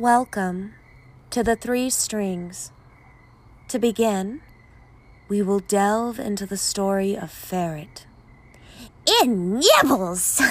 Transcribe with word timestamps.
Welcome 0.00 0.74
to 1.30 1.42
the 1.42 1.56
Three 1.56 1.90
Strings. 1.90 2.70
To 3.66 3.80
begin, 3.80 4.42
we 5.28 5.42
will 5.42 5.58
delve 5.58 6.20
into 6.20 6.46
the 6.46 6.56
story 6.56 7.16
of 7.16 7.32
Ferret. 7.32 8.06
In 9.24 9.60
nibbles! 9.82 10.40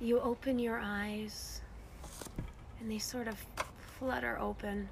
You 0.00 0.18
open 0.20 0.58
your 0.58 0.80
eyes, 0.82 1.60
and 2.80 2.90
they 2.90 2.98
sort 2.98 3.28
of 3.28 3.36
flutter 4.02 4.36
open. 4.40 4.88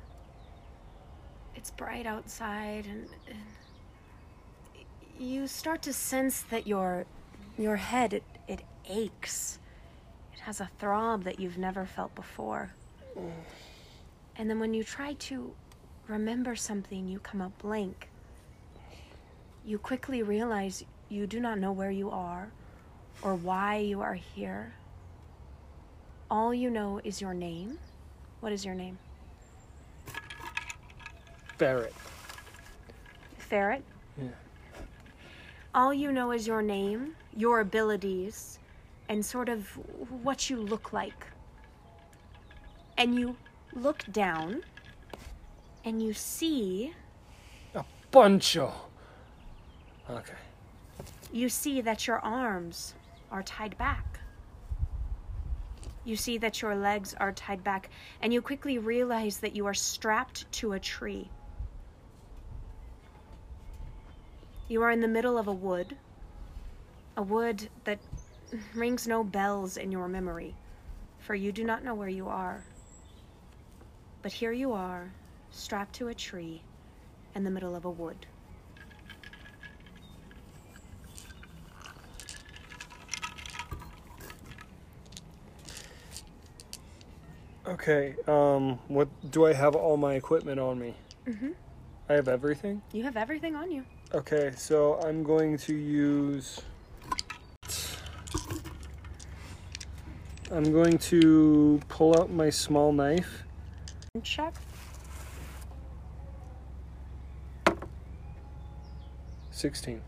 It's 1.56 1.72
bright 1.72 2.06
outside, 2.06 2.86
and, 2.86 3.08
and 3.26 3.38
you 5.18 5.48
start 5.48 5.82
to 5.82 5.92
sense 5.92 6.42
that 6.42 6.64
your 6.64 7.06
your 7.58 7.74
head 7.74 8.12
it, 8.12 8.22
it 8.46 8.60
aches. 8.88 9.58
It 10.32 10.38
has 10.40 10.60
a 10.60 10.70
throb 10.78 11.24
that 11.24 11.40
you've 11.40 11.58
never 11.58 11.86
felt 11.86 12.14
before. 12.14 12.70
And 14.36 14.48
then 14.48 14.60
when 14.60 14.74
you 14.74 14.84
try 14.84 15.14
to 15.14 15.52
remember 16.06 16.54
something, 16.54 17.08
you 17.08 17.18
come 17.18 17.42
up 17.42 17.58
blank. 17.58 18.08
You 19.64 19.78
quickly 19.78 20.22
realize 20.22 20.84
you 21.08 21.26
do 21.26 21.40
not 21.40 21.58
know 21.58 21.72
where 21.72 21.90
you 21.90 22.10
are 22.10 22.52
or 23.22 23.34
why 23.34 23.78
you 23.78 24.00
are 24.02 24.14
here. 24.14 24.74
All 26.30 26.54
you 26.54 26.70
know 26.70 27.00
is 27.02 27.20
your 27.20 27.34
name. 27.34 27.80
What 28.40 28.52
is 28.52 28.64
your 28.64 28.74
name? 28.74 28.98
Ferret. 31.58 31.94
Ferret? 33.38 33.84
Yeah. 34.20 34.28
All 35.74 35.92
you 35.92 36.10
know 36.10 36.32
is 36.32 36.46
your 36.46 36.62
name, 36.62 37.14
your 37.36 37.60
abilities, 37.60 38.58
and 39.08 39.24
sort 39.24 39.48
of 39.48 39.68
what 40.22 40.48
you 40.48 40.56
look 40.56 40.92
like. 40.92 41.26
And 42.96 43.14
you 43.14 43.36
look 43.74 44.04
down 44.12 44.62
and 45.84 46.02
you 46.02 46.12
see 46.12 46.92
A 47.74 47.84
buncho. 48.12 48.72
Okay. 50.08 50.34
you 51.32 51.48
see 51.48 51.80
that 51.80 52.06
your 52.06 52.18
arms 52.18 52.94
are 53.30 53.42
tied 53.42 53.76
back. 53.78 54.09
You 56.04 56.16
see 56.16 56.38
that 56.38 56.62
your 56.62 56.74
legs 56.74 57.14
are 57.14 57.32
tied 57.32 57.62
back, 57.62 57.90
and 58.22 58.32
you 58.32 58.40
quickly 58.40 58.78
realize 58.78 59.38
that 59.38 59.54
you 59.54 59.66
are 59.66 59.74
strapped 59.74 60.50
to 60.52 60.72
a 60.72 60.80
tree. 60.80 61.30
You 64.68 64.82
are 64.82 64.90
in 64.90 65.00
the 65.00 65.08
middle 65.08 65.36
of 65.36 65.48
a 65.48 65.52
wood, 65.52 65.96
a 67.16 67.22
wood 67.22 67.68
that 67.84 67.98
rings 68.74 69.06
no 69.06 69.22
bells 69.22 69.76
in 69.76 69.92
your 69.92 70.08
memory, 70.08 70.54
for 71.18 71.34
you 71.34 71.52
do 71.52 71.64
not 71.64 71.84
know 71.84 71.94
where 71.94 72.08
you 72.08 72.28
are. 72.28 72.64
But 74.22 74.32
here 74.32 74.52
you 74.52 74.72
are, 74.72 75.12
strapped 75.50 75.94
to 75.96 76.08
a 76.08 76.14
tree 76.14 76.62
in 77.34 77.44
the 77.44 77.50
middle 77.50 77.74
of 77.74 77.84
a 77.84 77.90
wood. 77.90 78.26
Okay. 87.70 88.16
Um. 88.26 88.80
What 88.88 89.08
do 89.30 89.46
I 89.46 89.52
have? 89.52 89.76
All 89.76 89.96
my 89.96 90.14
equipment 90.14 90.58
on 90.58 90.78
me. 90.78 90.94
Mhm. 91.26 91.54
I 92.08 92.14
have 92.14 92.26
everything. 92.26 92.82
You 92.92 93.04
have 93.04 93.16
everything 93.16 93.54
on 93.54 93.70
you. 93.70 93.84
Okay. 94.12 94.52
So 94.56 95.00
I'm 95.00 95.22
going 95.22 95.56
to 95.58 95.74
use. 95.74 96.60
I'm 100.50 100.72
going 100.72 100.98
to 100.98 101.80
pull 101.88 102.20
out 102.20 102.28
my 102.28 102.50
small 102.50 102.92
knife. 102.92 103.44
Check. 104.24 104.54
Sixteen. 109.52 110.02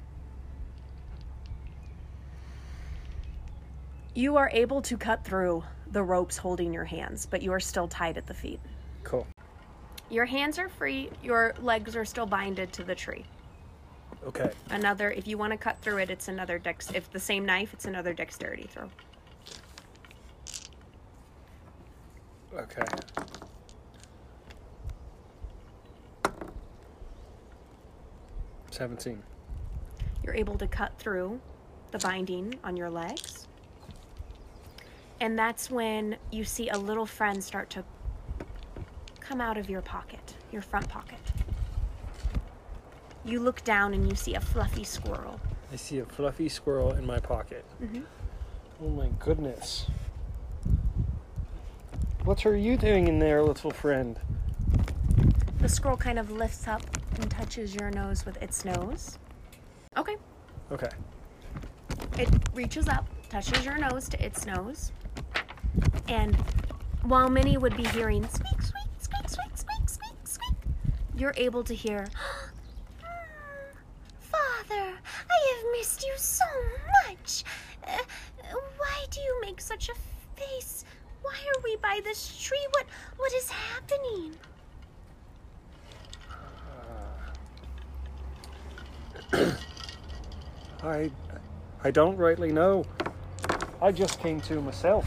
You 4.15 4.37
are 4.37 4.51
able 4.53 4.83
to 4.83 4.97
cut 4.97 5.25
through 5.25 5.63
the 5.93 6.03
ropes 6.03 6.37
holding 6.37 6.73
your 6.73 6.85
hands, 6.85 7.27
but 7.27 7.43
you 7.43 7.53
are 7.53 7.61
still 7.61 7.87
tied 7.87 8.19
at 8.19 8.27
the 8.27 8.35
feet. 8.35 8.61
Cool. 9.05 9.27
Your 10.11 10.25
hands 10.25 10.59
are 10.59 10.69
free, 10.69 11.11
your 11.23 11.55
legs 11.61 11.95
are 11.97 12.05
still 12.05 12.27
binded 12.27 12.73
to 12.75 12.85
the 12.85 12.95
tree. 12.95 13.25
Okay. 14.27 14.51
Another, 14.71 15.11
if 15.11 15.27
you 15.27 15.37
want 15.37 15.53
to 15.53 15.57
cut 15.57 15.79
through 15.79 15.99
it, 15.99 16.11
it's 16.11 16.29
another 16.29 16.59
dex. 16.59 16.91
If 16.95 17.11
the 17.11 17.21
same 17.21 17.45
knife, 17.45 17.73
it's 17.73 17.87
another 17.87 18.13
dexterity 18.13 18.69
throw. 18.71 18.89
Okay. 22.55 22.85
Seventeen. 28.71 29.23
You're 30.23 30.35
able 30.35 30.57
to 30.59 30.67
cut 30.67 30.97
through 30.99 31.41
the 31.91 31.99
binding 31.99 32.55
on 32.63 32.77
your 32.77 32.91
legs. 32.91 33.42
And 35.23 35.39
that's 35.39 35.71
when 35.71 36.17
you 36.33 36.43
see 36.43 36.69
a 36.69 36.77
little 36.77 37.07
friend 37.07 37.45
start 37.45 37.71
to 37.71 37.85
come 39.21 39.41
out 39.41 39.57
of 39.57 39.71
your 39.71 39.81
pocket, 39.81 40.35
your 40.51 40.63
front 40.63 40.89
pocket. 40.89 41.21
You 43.25 43.39
look 43.39 43.63
down 43.63 43.95
and 43.95 44.11
you 44.11 44.17
see 44.17 44.35
a 44.35 44.41
fluffy 44.41 44.83
squirrel. 44.83 45.39
I 45.73 45.77
see 45.77 46.01
a 46.01 46.05
fluffy 46.05 46.49
squirrel 46.49 46.95
in 46.95 47.07
my 47.07 47.21
pocket. 47.21 47.65
Mhm. 47.81 48.05
Oh 48.83 48.89
my 48.89 49.11
goodness. 49.21 49.87
What 52.25 52.45
are 52.45 52.57
you 52.57 52.77
doing 52.77 53.07
in 53.07 53.21
there, 53.21 53.45
little 53.45 53.71
friend? 53.71 54.19
The 55.61 55.69
squirrel 55.69 55.97
kind 55.97 56.19
of 56.19 56.33
lifts 56.33 56.67
up 56.67 56.83
and 57.21 57.31
touches 57.31 57.77
your 57.77 57.93
nose 57.93 58.27
with 58.27 58.43
its 58.43 58.65
nose. 58.65 59.21
Okay. 59.97 60.17
Okay. 60.73 60.91
It 62.19 62.29
reaches 62.53 62.89
up, 62.89 63.07
touches 63.29 63.65
your 63.65 63.79
nose 63.79 64.09
to 64.09 64.21
its 64.21 64.47
nose. 64.47 64.91
And 66.09 66.37
while 67.03 67.29
many 67.29 67.57
would 67.57 67.77
be 67.77 67.85
hearing 67.85 68.29
squeak, 68.29 68.63
squeak, 68.63 68.89
squeak, 68.99 69.29
squeak, 69.29 69.59
squeak, 69.59 69.89
squeak, 69.89 70.17
squeak, 70.25 70.57
you're 71.17 71.35
able 71.37 71.65
to 71.65 71.75
hear, 71.75 72.07
Father, 74.21 74.93
I 75.31 75.55
have 75.55 75.73
missed 75.73 76.05
you 76.05 76.13
so 76.17 76.45
much. 77.07 77.45
Uh, 77.87 77.99
why 78.79 79.05
do 79.11 79.21
you 79.21 79.41
make 79.41 79.61
such 79.61 79.89
a 79.89 79.95
face? 80.41 80.85
Why 81.23 81.35
are 81.55 81.61
we 81.65 81.77
by 81.77 82.01
this 82.05 82.41
tree? 82.41 82.67
What 82.71 82.87
what 83.17 83.33
is 83.33 83.51
happening? 83.51 84.37
I 90.83 91.11
I 91.85 91.91
don't 91.91 92.17
rightly 92.17 92.53
know. 92.53 92.85
I 93.81 93.93
just 93.93 94.21
came 94.21 94.41
to 94.43 94.61
myself. 94.61 95.07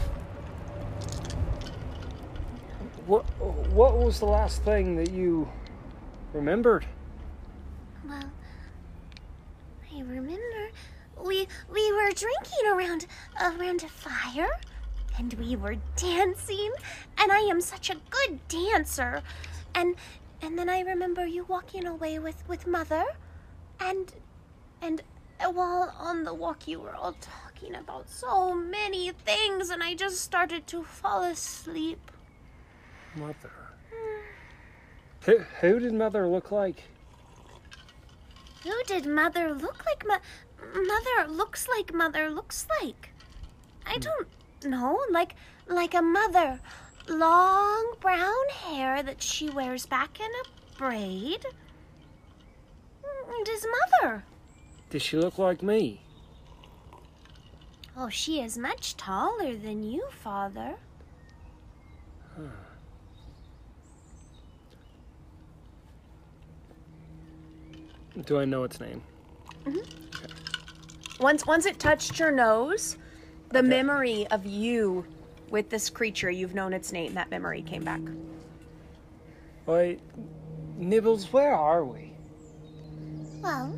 What 3.06 3.22
what 3.70 3.98
was 3.98 4.18
the 4.18 4.26
last 4.26 4.62
thing 4.62 4.96
that 4.96 5.12
you 5.12 5.48
remembered? 6.32 6.84
Well, 8.04 8.30
I 9.94 10.00
remember 10.00 10.70
we 11.24 11.46
we 11.72 11.92
were 11.92 12.10
drinking 12.10 12.66
around 12.68 13.06
around 13.40 13.84
a 13.84 13.88
fire 13.88 14.50
and 15.18 15.32
we 15.34 15.54
were 15.54 15.76
dancing 15.94 16.72
and 17.16 17.30
I 17.30 17.40
am 17.40 17.60
such 17.60 17.90
a 17.90 17.96
good 18.10 18.40
dancer. 18.48 19.22
And 19.72 19.94
and 20.42 20.58
then 20.58 20.68
I 20.68 20.80
remember 20.80 21.26
you 21.26 21.44
walking 21.44 21.86
away 21.86 22.18
with 22.18 22.42
with 22.48 22.66
mother 22.66 23.04
and 23.78 24.12
and 24.82 25.02
while 25.52 25.94
on 25.96 26.24
the 26.24 26.34
walk 26.34 26.66
you 26.66 26.80
were 26.80 26.94
all 26.96 27.14
talking 27.20 27.76
about 27.76 28.08
so 28.08 28.52
many 28.52 29.12
things 29.12 29.70
and 29.70 29.80
I 29.80 29.94
just 29.94 30.20
started 30.20 30.66
to 30.68 30.82
fall 30.82 31.22
asleep. 31.22 32.10
Mother. 33.16 33.50
Who, 35.22 35.38
who 35.60 35.80
did 35.80 35.94
mother 35.94 36.28
look 36.28 36.52
like? 36.52 36.82
Who 38.62 38.82
did 38.86 39.06
mother 39.06 39.54
look 39.54 39.84
like? 39.86 40.06
Mo- 40.06 40.82
mother 40.82 41.32
looks 41.32 41.66
like 41.68 41.94
mother 41.94 42.30
looks 42.30 42.66
like. 42.80 43.10
I 43.86 43.94
hmm. 43.94 44.00
don't 44.00 44.28
know, 44.64 45.00
like 45.10 45.34
like 45.68 45.94
a 45.94 46.02
mother, 46.02 46.60
long 47.08 47.94
brown 48.00 48.48
hair 48.50 49.02
that 49.02 49.22
she 49.22 49.50
wears 49.50 49.86
back 49.86 50.20
in 50.20 50.26
a 50.26 50.78
braid. 50.78 51.44
And 53.28 53.46
his 53.46 53.66
mother. 54.02 54.24
Does 54.90 55.02
she 55.02 55.16
look 55.16 55.38
like 55.38 55.62
me? 55.62 56.02
Oh, 57.96 58.08
she 58.08 58.40
is 58.40 58.56
much 58.56 58.96
taller 58.96 59.56
than 59.56 59.82
you, 59.82 60.06
father. 60.10 60.76
Do 68.24 68.38
I 68.38 68.44
know 68.44 68.64
its 68.64 68.80
name? 68.80 69.02
Once 71.20 71.46
once 71.46 71.66
it 71.66 71.78
touched 71.78 72.18
your 72.18 72.30
nose, 72.30 72.96
the 73.50 73.58
Okay. 73.58 73.68
memory 73.68 74.26
of 74.28 74.46
you 74.46 75.04
with 75.50 75.70
this 75.70 75.90
creature, 75.90 76.30
you've 76.30 76.54
known 76.54 76.72
its 76.72 76.92
name, 76.92 77.14
that 77.14 77.30
memory 77.30 77.62
came 77.62 77.84
back. 77.84 78.00
Wait, 79.66 80.00
Nibbles, 80.76 81.32
where 81.32 81.54
are 81.54 81.84
we? 81.84 82.12
Well, 83.42 83.74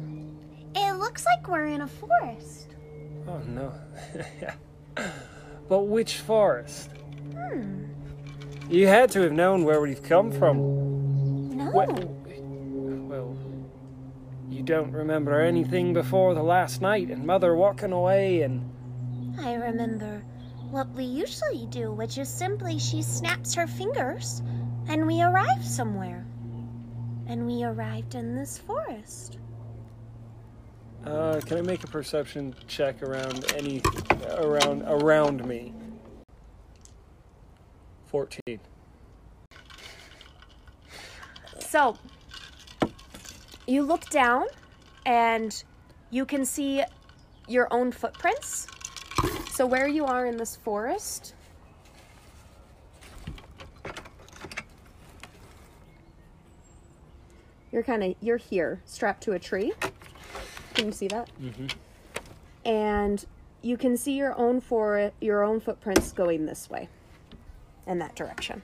it 0.74 0.92
looks 0.94 1.24
like 1.24 1.48
we're 1.48 1.66
in 1.66 1.82
a 1.82 1.88
forest. 1.88 2.74
Oh 3.26 3.38
no. 3.46 3.72
but 5.68 5.80
which 5.80 6.18
forest? 6.18 6.90
Hmm. 7.34 7.84
You 8.70 8.86
had 8.86 9.10
to 9.12 9.20
have 9.22 9.32
known 9.32 9.64
where 9.64 9.80
we've 9.80 10.02
come 10.02 10.30
from. 10.30 11.56
No. 11.56 11.70
Well, 11.72 11.92
well, 13.08 13.36
you 14.50 14.62
don't 14.62 14.92
remember 14.92 15.40
anything 15.40 15.92
before 15.92 16.34
the 16.34 16.42
last 16.42 16.80
night 16.80 17.10
and 17.10 17.26
Mother 17.26 17.54
walking 17.54 17.92
away 17.92 18.42
and. 18.42 18.70
I 19.40 19.54
remember 19.54 20.22
what 20.70 20.88
we 20.90 21.04
usually 21.04 21.66
do, 21.66 21.92
which 21.92 22.18
is 22.18 22.28
simply 22.28 22.78
she 22.78 23.02
snaps 23.02 23.54
her 23.54 23.66
fingers 23.66 24.42
and 24.88 25.06
we 25.06 25.22
arrive 25.22 25.64
somewhere. 25.64 26.26
And 27.26 27.46
we 27.46 27.62
arrived 27.62 28.14
in 28.14 28.34
this 28.34 28.58
forest. 28.58 29.38
Uh, 31.04 31.40
can 31.44 31.58
I 31.58 31.62
make 31.62 31.84
a 31.84 31.86
perception 31.86 32.54
check 32.66 33.02
around 33.02 33.52
any 33.52 33.82
around 34.30 34.82
around 34.82 35.44
me? 35.46 35.72
Fourteen. 38.06 38.60
So, 41.60 41.96
you 43.68 43.82
look 43.82 44.08
down 44.08 44.46
and 45.04 45.62
you 46.10 46.24
can 46.24 46.44
see 46.44 46.82
your 47.46 47.68
own 47.70 47.92
footprints. 47.92 48.66
So, 49.50 49.66
where 49.66 49.86
you 49.86 50.06
are 50.06 50.26
in 50.26 50.36
this 50.36 50.56
forest, 50.56 51.34
you're 57.70 57.82
kind 57.82 58.02
of 58.02 58.14
you're 58.20 58.36
here, 58.38 58.80
strapped 58.86 59.22
to 59.24 59.32
a 59.32 59.38
tree. 59.38 59.72
Can 60.74 60.86
you 60.86 60.92
see 60.92 61.08
that? 61.08 61.28
Mm-hmm. 61.40 61.66
And 62.64 63.24
you 63.62 63.76
can 63.76 63.96
see 63.96 64.12
your 64.12 64.38
own 64.38 64.60
for 64.60 65.10
your 65.20 65.42
own 65.42 65.60
footprints 65.60 66.12
going 66.12 66.46
this 66.46 66.70
way, 66.70 66.88
in 67.86 67.98
that 67.98 68.14
direction, 68.14 68.62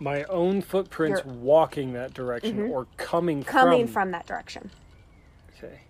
My 0.00 0.24
own 0.24 0.60
footprints 0.60 1.22
Your- 1.24 1.34
walking 1.34 1.92
that 1.92 2.14
direction 2.14 2.70
or 2.70 2.86
coming 2.96 3.42
coming 3.44 3.86
from. 3.86 4.10
that 4.10 4.26
direction. 4.26 4.70
Okay. 5.56 5.80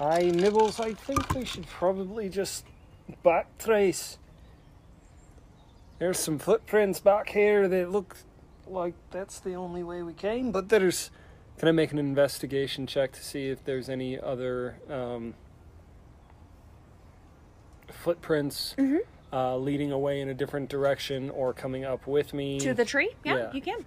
I 0.00 0.22
nibbles. 0.30 0.80
I 0.80 0.92
think 0.92 1.34
we 1.34 1.44
should 1.44 1.66
probably 1.66 2.28
just 2.28 2.66
backtrace. 3.24 4.18
There's 5.98 6.18
some 6.18 6.38
footprints 6.38 7.00
back 7.00 7.30
here 7.30 7.68
that 7.68 7.90
look 7.90 8.16
like 8.66 8.94
that's 9.10 9.38
the 9.40 9.54
only 9.54 9.82
way 9.82 10.02
we 10.02 10.12
came. 10.12 10.50
But 10.52 10.68
there's. 10.68 11.10
Can 11.58 11.68
I 11.68 11.72
make 11.72 11.92
an 11.92 11.98
investigation 11.98 12.86
check 12.86 13.12
to 13.12 13.22
see 13.22 13.48
if 13.48 13.64
there's 13.64 13.88
any 13.88 14.18
other 14.18 14.76
um, 14.90 15.34
footprints 17.88 18.74
uh, 19.34 19.56
leading 19.56 19.90
away 19.90 20.20
in 20.20 20.28
a 20.28 20.34
different 20.34 20.68
direction 20.70 21.28
or 21.30 21.52
coming 21.52 21.84
up 21.84 22.06
with 22.06 22.32
me? 22.32 22.60
To 22.60 22.72
the 22.72 22.84
tree? 22.84 23.10
Yeah, 23.24 23.36
Yeah. 23.36 23.52
you 23.52 23.60
can. 23.60 23.84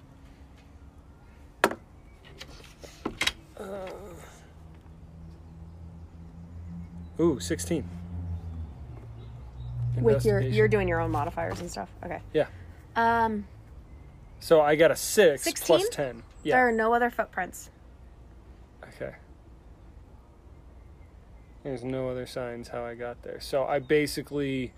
Ooh, 7.19 7.39
16. 7.39 7.83
With 9.99 10.25
your 10.25 10.39
you're 10.39 10.67
doing 10.67 10.87
your 10.87 10.99
own 10.99 11.09
modifiers 11.09 11.59
and 11.59 11.69
stuff. 11.71 11.89
Okay. 12.05 12.21
Yeah. 12.33 12.47
Um 12.95 13.47
So 14.39 14.61
I 14.61 14.75
got 14.75 14.91
a 14.91 14.95
6 14.95 15.43
plus 15.61 15.81
16? 15.83 15.91
10. 15.91 16.23
there 16.43 16.67
are 16.67 16.71
no 16.71 16.93
other 16.93 17.09
footprints. 17.09 17.71
Okay. 18.83 19.15
There's 21.63 21.83
no 21.83 22.09
other 22.09 22.27
signs 22.27 22.67
how 22.67 22.85
I 22.85 22.93
got 22.93 23.23
there. 23.23 23.39
So 23.41 23.65
I 23.65 23.79
basically 23.79 24.71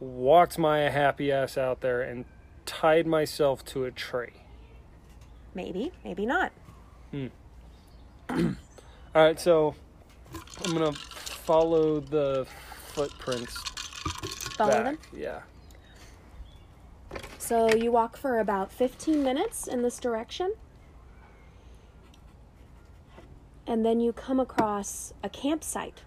walked 0.00 0.58
my 0.58 0.80
happy 0.80 1.32
ass 1.32 1.58
out 1.58 1.80
there 1.80 2.02
and 2.02 2.24
tied 2.66 3.06
myself 3.06 3.64
to 3.66 3.84
a 3.84 3.90
tree. 3.90 4.42
Maybe, 5.54 5.92
maybe 6.04 6.26
not. 6.26 6.52
Hmm. 7.10 7.26
All 8.30 8.54
right, 9.14 9.40
so 9.40 9.74
I'm 10.64 10.76
to 10.76 10.92
follow 10.92 12.00
the 12.00 12.46
footprints 12.88 13.56
Follow 14.56 14.70
back. 14.70 14.84
them. 14.84 14.98
Yeah. 15.16 15.40
So 17.38 17.72
you 17.74 17.90
walk 17.90 18.16
for 18.16 18.40
about 18.40 18.70
15 18.70 19.22
minutes 19.22 19.66
in 19.66 19.82
this 19.82 19.98
direction. 19.98 20.54
And 23.66 23.84
then 23.86 24.00
you 24.00 24.12
come 24.12 24.40
across 24.40 25.12
a 25.22 25.28
campsite. 25.28 26.02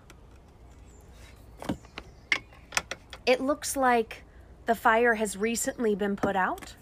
It 3.25 3.41
looks 3.41 3.75
like 3.75 4.23
the 4.65 4.75
fire 4.75 5.15
has 5.15 5.37
recently 5.37 5.95
been 5.95 6.15
put 6.15 6.35
out. 6.35 6.75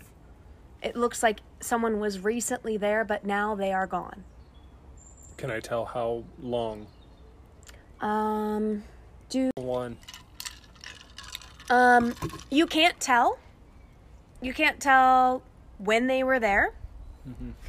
It 0.81 0.95
looks 0.95 1.21
like 1.21 1.39
someone 1.59 1.99
was 1.99 2.19
recently 2.19 2.77
there, 2.77 3.03
but 3.03 3.25
now 3.25 3.55
they 3.55 3.73
are 3.73 3.87
gone. 3.87 4.23
Can 5.37 5.51
I 5.51 5.59
tell 5.59 5.85
how 5.85 6.23
long? 6.41 6.87
Um, 8.01 8.83
do 9.29 9.51
One. 9.55 9.97
Um, 11.69 12.15
you 12.49 12.65
can't 12.65 12.99
tell. 12.99 13.39
You 14.41 14.53
can't 14.53 14.79
tell 14.79 15.43
when 15.77 16.07
they 16.07 16.23
were 16.23 16.39
there. 16.39 16.73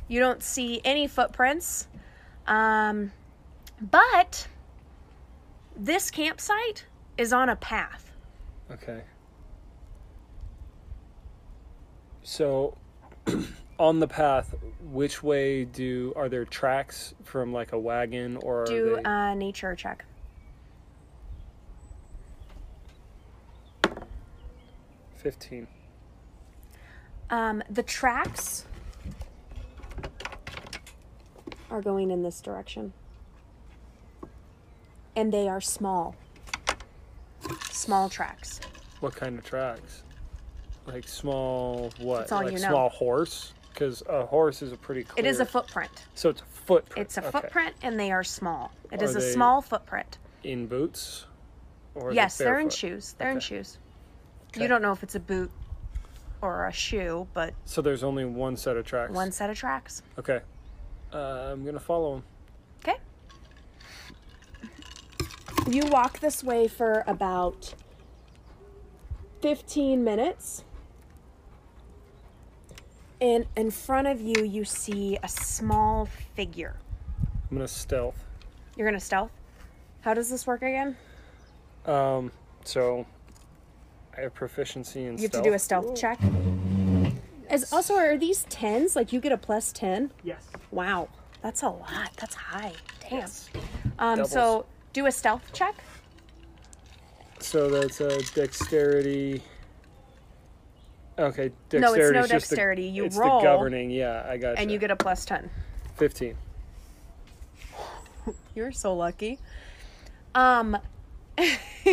You 0.08 0.20
don't 0.20 0.42
see 0.42 0.80
any 0.84 1.06
footprints. 1.06 1.86
Um, 2.46 3.12
but 3.80 4.48
this 5.76 6.10
campsite 6.10 6.86
is 7.18 7.32
on 7.32 7.48
a 7.48 7.56
path. 7.56 8.09
Okay. 8.70 9.02
So, 12.22 12.76
on 13.78 13.98
the 13.98 14.06
path, 14.06 14.54
which 14.92 15.22
way 15.22 15.64
do 15.64 16.12
are 16.14 16.28
there 16.28 16.44
tracks 16.44 17.14
from 17.24 17.52
like 17.52 17.72
a 17.72 17.78
wagon 17.78 18.36
or 18.36 18.64
Do 18.66 18.96
they, 18.96 19.02
a 19.04 19.34
nature 19.34 19.74
check. 19.74 20.04
fifteen? 25.16 25.66
Um, 27.30 27.62
the 27.70 27.82
tracks 27.82 28.64
are 31.70 31.80
going 31.80 32.10
in 32.10 32.22
this 32.22 32.40
direction. 32.40 32.92
And 35.14 35.32
they 35.32 35.48
are 35.48 35.60
small. 35.60 36.16
Small 37.70 38.08
tracks. 38.08 38.60
What 39.00 39.14
kind 39.16 39.38
of 39.38 39.44
tracks? 39.44 40.02
Like 40.86 41.06
small 41.08 41.90
what? 41.98 42.20
That's 42.20 42.32
all 42.32 42.42
like 42.44 42.52
you 42.52 42.58
know. 42.60 42.68
small 42.68 42.88
horse? 42.90 43.52
Because 43.72 44.02
a 44.08 44.26
horse 44.26 44.62
is 44.62 44.72
a 44.72 44.76
pretty 44.76 45.04
clear. 45.04 45.24
It 45.24 45.28
is 45.28 45.40
a 45.40 45.46
footprint. 45.46 45.90
So 46.14 46.28
it's 46.30 46.42
a 46.42 46.44
footprint. 46.44 47.06
It's 47.06 47.16
a 47.16 47.20
okay. 47.20 47.30
footprint 47.30 47.74
and 47.82 47.98
they 47.98 48.10
are 48.10 48.24
small. 48.24 48.72
It 48.92 49.00
Are 49.00 49.04
is 49.04 49.16
a 49.16 49.20
they- 49.20 49.32
small 49.32 49.62
footprint. 49.62 50.18
in 50.42 50.66
boots. 50.66 51.26
Or 51.94 52.08
are 52.08 52.10
they 52.10 52.16
Yes, 52.16 52.36
they're 52.38 52.58
in 52.60 52.70
shoes. 52.70 53.14
They're 53.18 53.30
in 53.30 53.40
shoes. 53.40 53.78
Okay. 54.48 54.62
You 54.62 54.68
don't 54.68 54.82
know 54.82 54.92
if 54.92 55.02
it's 55.02 55.14
a 55.14 55.20
boot 55.20 55.50
or 56.42 56.66
a 56.66 56.72
shoe, 56.72 57.26
but 57.34 57.54
So 57.64 57.80
there's 57.82 58.02
only 58.02 58.24
one 58.24 58.56
set 58.56 58.76
of 58.76 58.84
tracks. 58.86 59.12
one 59.12 59.30
set 59.32 59.50
of 59.50 59.56
tracks. 59.56 60.02
Okay. 60.18 60.40
Uh, 61.12 61.50
I'm 61.52 61.64
gonna 61.64 61.78
follow 61.80 62.16
him. 62.16 62.22
Okay. 62.80 62.96
You 65.70 65.84
walk 65.86 66.18
this 66.20 66.42
way 66.42 66.66
for 66.68 67.04
about 67.06 67.74
15 69.40 70.02
minutes. 70.04 70.64
And 73.20 73.46
in 73.56 73.70
front 73.70 74.06
of 74.06 74.20
you, 74.20 74.44
you 74.44 74.64
see 74.64 75.18
a 75.22 75.28
small 75.28 76.06
figure. 76.34 76.76
I'm 77.50 77.56
gonna 77.56 77.68
stealth. 77.68 78.24
You're 78.76 78.90
to 78.90 79.00
stealth. 79.00 79.30
How 80.00 80.14
does 80.14 80.30
this 80.30 80.46
work 80.46 80.62
again? 80.62 80.96
Um, 81.84 82.32
so 82.64 83.04
I 84.16 84.22
have 84.22 84.32
proficiency 84.34 85.00
in 85.00 85.16
You 85.18 85.22
have 85.24 85.30
stealth. 85.30 85.44
to 85.44 85.50
do 85.50 85.54
a 85.54 85.58
stealth 85.58 86.00
check. 86.00 86.18
As 87.48 87.70
also, 87.72 87.94
are 87.96 88.16
these 88.16 88.44
tens? 88.48 88.96
Like 88.96 89.12
you 89.12 89.20
get 89.20 89.32
a 89.32 89.36
plus 89.36 89.72
10? 89.72 90.12
Yes. 90.22 90.46
Wow, 90.70 91.08
that's 91.42 91.62
a 91.62 91.68
lot. 91.68 92.10
That's 92.18 92.34
high. 92.34 92.72
Damn. 93.10 93.28
Um, 93.98 94.16
Doubles. 94.18 94.30
so 94.30 94.66
do 94.92 95.06
a 95.06 95.12
stealth 95.12 95.52
check. 95.52 95.74
So 97.42 97.68
that's 97.68 98.00
a 98.00 98.18
dexterity. 98.34 99.42
Okay, 101.18 101.50
dexterity. 101.68 101.80
No, 101.80 102.20
it's 102.20 102.30
no 102.30 102.36
just 102.38 102.50
the- 102.50 102.56
dexterity. 102.56 102.84
You 102.84 103.04
it's 103.04 103.16
roll, 103.16 103.40
the 103.40 103.44
governing. 103.44 103.90
Yeah, 103.90 104.26
I 104.28 104.36
got 104.36 104.58
and 104.58 104.70
you 104.70 104.78
get 104.78 104.90
a 104.90 104.96
plus 104.96 105.24
10. 105.24 105.50
fifteen. 105.96 106.36
You're 108.54 108.72
so 108.72 108.94
lucky. 108.94 109.38
Um, 110.34 110.78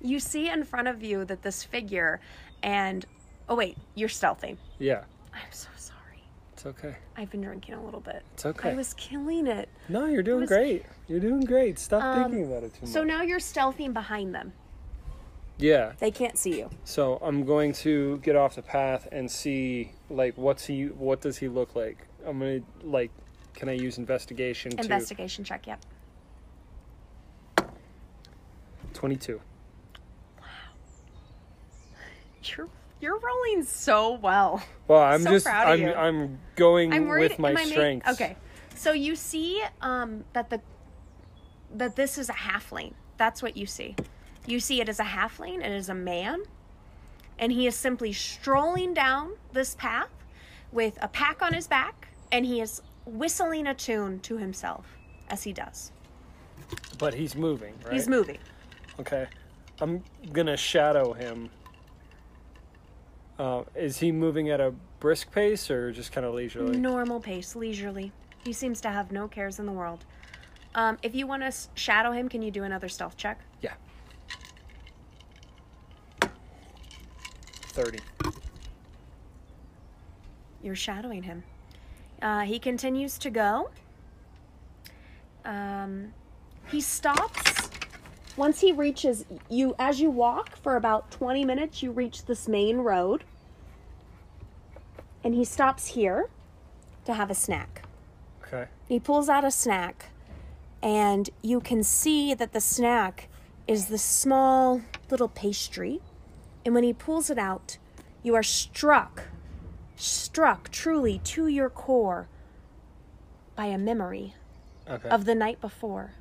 you 0.00 0.20
see 0.20 0.48
in 0.48 0.64
front 0.64 0.88
of 0.88 1.02
you 1.02 1.24
that 1.24 1.42
this 1.42 1.64
figure, 1.64 2.20
and 2.62 3.04
oh 3.48 3.54
wait, 3.56 3.76
you're 3.94 4.08
stealthy. 4.08 4.56
Yeah, 4.78 5.02
I'm 5.32 5.40
so 5.50 5.68
sorry. 5.76 5.93
It's 6.54 6.66
okay. 6.66 6.94
I've 7.16 7.30
been 7.30 7.40
drinking 7.40 7.74
a 7.74 7.84
little 7.84 8.00
bit. 8.00 8.22
It's 8.34 8.46
okay. 8.46 8.70
I 8.70 8.74
was 8.74 8.94
killing 8.94 9.48
it. 9.48 9.68
No, 9.88 10.06
you're 10.06 10.22
doing 10.22 10.42
was- 10.42 10.48
great. 10.48 10.84
You're 11.08 11.18
doing 11.20 11.40
great. 11.40 11.78
Stop 11.80 12.02
Um, 12.02 12.30
thinking 12.30 12.46
about 12.50 12.62
it 12.62 12.72
too 12.74 12.82
much. 12.82 12.90
So 12.90 13.02
now 13.02 13.22
you're 13.22 13.40
stealthing 13.40 13.92
behind 13.92 14.32
them. 14.34 14.52
yeah. 15.58 15.92
They 15.98 16.10
can't 16.12 16.38
see 16.38 16.58
you. 16.58 16.70
So 16.84 17.18
I'm 17.22 17.44
going 17.44 17.72
to 17.84 18.18
get 18.18 18.36
off 18.36 18.54
the 18.54 18.62
path 18.62 19.08
and 19.12 19.28
see 19.30 19.92
like 20.10 20.34
what's 20.36 20.64
he 20.66 20.86
what 20.86 21.20
does 21.20 21.38
he 21.38 21.48
look 21.48 21.74
like? 21.74 22.06
I'm 22.24 22.38
gonna 22.38 22.60
like 22.82 23.10
can 23.54 23.68
I 23.68 23.72
use 23.72 23.98
investigation 23.98 24.72
to 24.72 24.80
Investigation 24.82 25.44
check. 25.44 25.66
Yep. 25.66 25.80
twenty 28.92 29.16
two. 29.16 29.40
You're 32.44 32.68
you're 33.04 33.18
rolling 33.20 33.62
so 33.62 34.14
well. 34.14 34.62
Well 34.88 35.02
I'm 35.02 35.22
So 35.22 35.30
just 35.30 35.44
proud 35.44 35.66
of 35.66 35.72
I'm 35.74 35.80
you. 35.80 35.92
I'm 35.94 36.38
going 36.56 36.92
I'm 36.92 37.06
worried. 37.06 37.30
with 37.30 37.38
my 37.38 37.50
am 37.50 38.02
I 38.04 38.12
okay, 38.12 38.36
so 38.74 38.92
you 38.92 39.14
see 39.14 39.62
um, 39.82 40.24
that 40.32 40.48
the 40.50 40.60
that 41.74 41.96
this 41.96 42.18
is 42.18 42.30
a 42.30 42.32
halfling. 42.32 42.94
That's 43.18 43.42
what 43.42 43.56
you 43.56 43.66
see. 43.66 43.94
You 44.46 44.58
see 44.58 44.80
it 44.80 44.88
as 44.88 45.00
a 45.00 45.04
halfling. 45.04 45.58
It 45.64 45.70
is 45.70 45.88
a 45.88 45.94
man, 45.94 46.42
and 47.38 47.52
he 47.52 47.66
is 47.66 47.74
simply 47.76 48.12
strolling 48.12 48.94
down 48.94 49.32
this 49.52 49.74
path 49.74 50.10
with 50.72 50.98
a 51.02 51.08
pack 51.08 51.42
on 51.42 51.52
his 51.52 51.66
back, 51.66 52.08
and 52.32 52.46
he 52.46 52.60
is 52.60 52.80
whistling 53.04 53.66
a 53.66 53.74
tune 53.74 54.18
to 54.20 54.38
himself 54.38 54.96
as 55.28 55.42
he 55.42 55.52
does. 55.52 55.92
But 56.98 57.12
he's 57.12 57.36
moving, 57.36 57.74
right? 57.84 57.92
He's 57.92 58.08
moving. 58.08 58.38
Okay. 58.98 59.26
I'm 59.80 60.02
gonna 60.32 60.56
shadow 60.56 61.12
him. 61.12 61.50
Uh, 63.38 63.62
is 63.74 63.98
he 63.98 64.12
moving 64.12 64.50
at 64.50 64.60
a 64.60 64.72
brisk 65.00 65.32
pace 65.32 65.70
or 65.70 65.90
just 65.92 66.12
kind 66.12 66.26
of 66.26 66.34
leisurely? 66.34 66.76
Normal 66.76 67.20
pace, 67.20 67.56
leisurely. 67.56 68.12
He 68.44 68.52
seems 68.52 68.80
to 68.82 68.90
have 68.90 69.10
no 69.10 69.26
cares 69.26 69.58
in 69.58 69.66
the 69.66 69.72
world. 69.72 70.04
Um, 70.74 70.98
if 71.02 71.14
you 71.14 71.26
want 71.26 71.42
to 71.42 71.52
shadow 71.74 72.12
him, 72.12 72.28
can 72.28 72.42
you 72.42 72.50
do 72.50 72.64
another 72.64 72.88
stealth 72.88 73.16
check? 73.16 73.40
Yeah. 73.60 73.74
Thirty. 77.72 77.98
You're 80.62 80.76
shadowing 80.76 81.22
him. 81.22 81.42
Uh, 82.22 82.40
he 82.40 82.58
continues 82.58 83.18
to 83.18 83.30
go. 83.30 83.70
Um, 85.44 86.12
he 86.68 86.80
stops. 86.80 87.53
Once 88.36 88.60
he 88.60 88.72
reaches 88.72 89.24
you, 89.48 89.74
as 89.78 90.00
you 90.00 90.10
walk 90.10 90.56
for 90.56 90.76
about 90.76 91.10
20 91.10 91.44
minutes, 91.44 91.82
you 91.82 91.92
reach 91.92 92.26
this 92.26 92.48
main 92.48 92.78
road. 92.78 93.24
And 95.22 95.34
he 95.34 95.44
stops 95.44 95.88
here 95.88 96.28
to 97.04 97.14
have 97.14 97.30
a 97.30 97.34
snack. 97.34 97.82
Okay. 98.42 98.66
He 98.88 98.98
pulls 98.98 99.28
out 99.28 99.44
a 99.44 99.50
snack, 99.50 100.10
and 100.82 101.30
you 101.42 101.60
can 101.60 101.82
see 101.82 102.34
that 102.34 102.52
the 102.52 102.60
snack 102.60 103.28
is 103.66 103.86
the 103.86 103.98
small 103.98 104.82
little 105.10 105.28
pastry. 105.28 106.00
And 106.64 106.74
when 106.74 106.84
he 106.84 106.92
pulls 106.92 107.30
it 107.30 107.38
out, 107.38 107.78
you 108.22 108.34
are 108.34 108.42
struck, 108.42 109.28
struck 109.96 110.70
truly 110.70 111.20
to 111.24 111.46
your 111.46 111.70
core 111.70 112.28
by 113.54 113.66
a 113.66 113.78
memory 113.78 114.34
Okay. 114.90 115.08
of 115.08 115.24
the 115.24 115.34
night 115.34 115.60
before. 115.60 116.12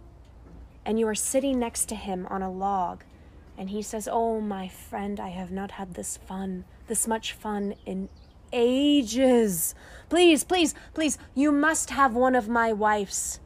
And 0.86 1.00
you 1.00 1.08
are 1.08 1.16
sitting 1.16 1.60
next 1.60 1.86
to 1.90 1.96
him 1.96 2.28
on 2.30 2.42
a 2.42 2.52
log. 2.52 3.04
And 3.58 3.70
he 3.70 3.82
says, 3.82 4.10
Oh, 4.12 4.42
my 4.42 4.68
friend, 4.68 5.20
I 5.20 5.30
have 5.30 5.52
not 5.52 5.72
had 5.72 5.94
this 5.94 6.18
fun, 6.18 6.66
this 6.88 7.08
much 7.08 7.34
fun 7.34 7.76
in 7.86 8.10
ages. 8.52 9.76
Please, 10.10 10.44
please, 10.44 10.74
please, 10.94 11.18
you 11.34 11.52
must 11.52 11.92
have 11.92 12.14
one 12.14 12.36
of 12.36 12.48
my 12.48 12.74
wife's 12.74 13.40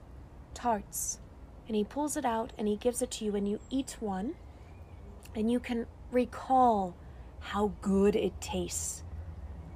tarts. 0.53 1.19
And 1.67 1.75
he 1.75 1.83
pulls 1.83 2.15
it 2.15 2.25
out 2.25 2.53
and 2.57 2.67
he 2.67 2.75
gives 2.75 3.01
it 3.01 3.11
to 3.11 3.25
you, 3.25 3.35
and 3.35 3.47
you 3.47 3.59
eat 3.69 3.97
one. 3.99 4.35
And 5.35 5.51
you 5.51 5.59
can 5.59 5.85
recall 6.11 6.95
how 7.39 7.71
good 7.81 8.15
it 8.15 8.39
tastes. 8.41 9.03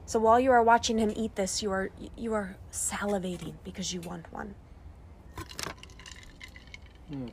So 0.06 0.20
while 0.20 0.40
you 0.40 0.52
are 0.52 0.64
watching 0.64 0.98
him 0.98 1.14
eat 1.16 1.36
this, 1.36 1.62
you 1.62 1.72
are 1.72 1.90
you 2.18 2.34
are 2.34 2.58
salivating 2.72 3.54
because 3.64 3.94
you 3.94 4.02
want 4.02 4.32
one. 4.32 4.56
Hmm. 7.10 7.28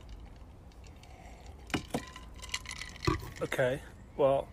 Okay. 3.41 3.81
Well, 4.17 4.47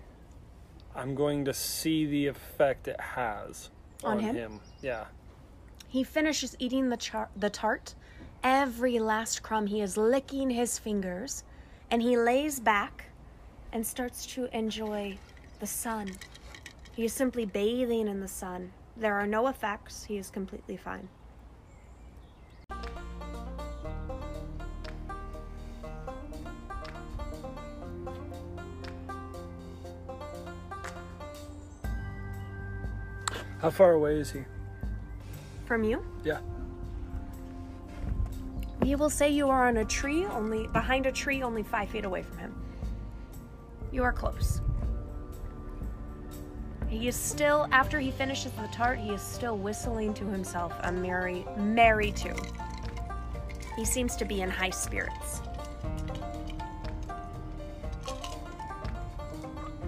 I'm 0.94 1.14
going 1.14 1.44
to 1.44 1.54
see 1.54 2.06
the 2.06 2.26
effect 2.26 2.88
it 2.88 3.00
has 3.00 3.70
On 4.04 4.18
on, 4.18 4.20
him? 4.20 4.60
Yeah. 4.80 5.06
He 5.88 6.04
finishes 6.04 6.56
eating 6.58 6.88
the 6.88 6.96
char- 6.96 7.30
the 7.36 7.50
tart. 7.50 7.94
Every 8.42 8.98
last 8.98 9.42
crumb 9.42 9.66
he 9.66 9.80
is 9.80 9.96
licking 9.96 10.50
his 10.50 10.78
fingers 10.78 11.42
and 11.90 12.02
he 12.02 12.16
lays 12.16 12.60
back 12.60 13.06
and 13.72 13.86
starts 13.86 14.24
to 14.26 14.48
enjoy 14.56 15.18
the 15.60 15.66
sun. 15.66 16.12
He 16.94 17.04
is 17.04 17.12
simply 17.12 17.44
bathing 17.44 18.08
in 18.08 18.20
the 18.20 18.28
sun. 18.28 18.72
There 18.96 19.14
are 19.14 19.26
no 19.26 19.48
effects. 19.48 20.04
He 20.04 20.16
is 20.16 20.30
completely 20.30 20.76
fine. 20.76 21.08
How 33.60 33.70
far 33.70 33.92
away 33.92 34.16
is 34.16 34.30
he? 34.30 34.44
From 35.64 35.82
you? 35.82 36.04
Yeah. 36.24 36.40
We 38.80 38.94
will 38.94 39.10
say 39.10 39.30
you 39.30 39.48
are 39.48 39.66
on 39.68 39.78
a 39.78 39.84
tree, 39.84 40.26
only 40.26 40.66
behind 40.68 41.06
a 41.06 41.12
tree, 41.12 41.42
only 41.42 41.62
five 41.62 41.88
feet 41.88 42.04
away 42.04 42.22
from 42.22 42.38
him. 42.38 42.54
You 43.90 44.04
are 44.04 44.12
close. 44.12 44.60
He 46.88 47.08
is 47.08 47.16
still, 47.16 47.66
after 47.72 47.98
he 47.98 48.10
finishes 48.10 48.52
the 48.52 48.68
tart, 48.68 48.98
he 48.98 49.10
is 49.10 49.20
still 49.20 49.58
whistling 49.58 50.14
to 50.14 50.24
himself 50.26 50.72
a 50.82 50.92
merry, 50.92 51.44
merry 51.58 52.12
tune. 52.12 52.36
He 53.76 53.84
seems 53.84 54.14
to 54.16 54.24
be 54.24 54.42
in 54.42 54.50
high 54.50 54.70
spirits. 54.70 55.40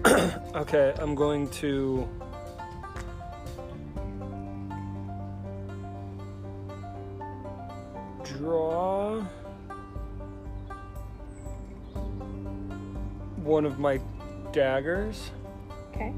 Okay, 0.54 0.94
I'm 0.98 1.14
going 1.14 1.48
to. 1.50 2.08
My 13.78 14.00
daggers. 14.52 15.30
Okay. 15.90 16.12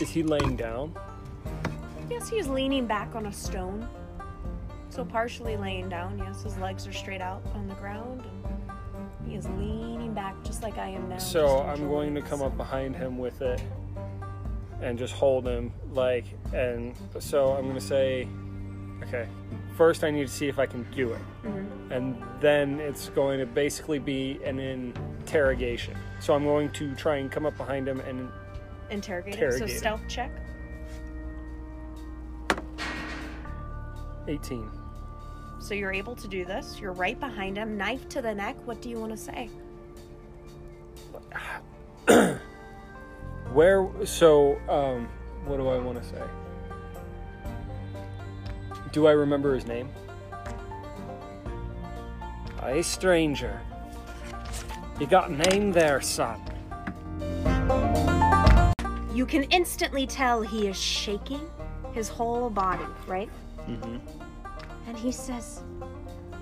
Is 0.00 0.10
he 0.10 0.22
laying 0.22 0.56
down? 0.56 0.94
Yes, 2.10 2.28
he's 2.28 2.46
leaning 2.48 2.86
back 2.86 3.14
on 3.14 3.26
a 3.26 3.32
stone. 3.32 3.88
So 4.90 5.04
partially 5.04 5.56
laying 5.56 5.88
down, 5.88 6.18
yes, 6.18 6.42
his 6.42 6.56
legs 6.58 6.86
are 6.86 6.92
straight 6.92 7.20
out 7.20 7.42
on 7.54 7.68
the 7.68 7.74
ground 7.74 8.22
and 8.24 9.30
he 9.30 9.36
is 9.36 9.46
leaning 9.50 10.14
back 10.14 10.34
just 10.44 10.62
like 10.62 10.78
I 10.78 10.88
am 10.88 11.08
now. 11.08 11.18
So 11.18 11.60
I'm 11.60 11.88
going 11.88 12.14
to 12.14 12.22
come 12.22 12.42
up 12.42 12.56
behind 12.56 12.96
him 12.96 13.18
with 13.18 13.42
it 13.42 13.62
and 14.80 14.96
just 14.98 15.12
hold 15.12 15.46
him 15.46 15.72
like 15.92 16.24
and 16.54 16.94
so 17.18 17.48
I'm 17.54 17.66
gonna 17.66 17.80
say 17.80 18.28
okay 19.02 19.26
first 19.76 20.04
I 20.04 20.10
need 20.12 20.28
to 20.28 20.32
see 20.32 20.46
if 20.46 20.60
I 20.60 20.66
can 20.66 20.84
do 20.92 21.14
it 21.14 21.20
Mhm. 21.44 21.90
and 21.90 22.22
then 22.40 22.78
it's 22.78 23.08
going 23.08 23.40
to 23.40 23.46
basically 23.46 23.98
be 23.98 24.38
an 24.44 24.60
interrogation 25.28 25.94
so 26.20 26.34
I'm 26.34 26.44
going 26.44 26.70
to 26.70 26.94
try 26.94 27.16
and 27.16 27.30
come 27.30 27.46
up 27.46 27.56
behind 27.56 27.86
him 27.86 28.00
and 28.00 28.30
Interrogate 28.90 29.34
him. 29.34 29.40
So 29.40 29.46
Interrogate 29.46 29.70
him. 29.70 29.78
stealth 29.78 30.00
check. 30.08 30.30
18 34.26 34.70
So 35.60 35.74
you're 35.74 35.92
able 35.92 36.14
to 36.16 36.28
do 36.28 36.44
this. 36.44 36.78
You're 36.80 36.92
right 36.92 37.18
behind 37.18 37.56
him, 37.56 37.76
knife 37.76 38.08
to 38.10 38.22
the 38.22 38.34
neck. 38.34 38.56
What 38.66 38.80
do 38.82 38.88
you 38.90 38.98
want 38.98 39.12
to 39.12 39.18
say? 39.18 39.50
where 43.52 43.88
so 44.04 44.58
um 44.68 45.08
what 45.44 45.56
do 45.58 45.68
I 45.68 45.78
want 45.78 46.02
to 46.02 46.08
say 46.08 46.22
do 48.92 49.06
I 49.06 49.12
remember 49.12 49.54
his 49.54 49.66
name 49.66 49.88
A 52.62 52.82
stranger 52.82 53.60
you 55.00 55.06
got 55.06 55.30
a 55.30 55.50
name 55.50 55.72
there 55.72 56.00
son 56.00 56.40
You 59.14 59.26
can 59.26 59.44
instantly 59.44 60.06
tell 60.06 60.42
he 60.42 60.68
is 60.68 60.80
shaking 60.80 61.40
his 61.92 62.08
whole 62.08 62.50
body, 62.50 62.84
right? 63.06 63.28
mm-hmm. 63.68 63.96
And 64.86 64.96
he 64.96 65.10
says, 65.10 65.62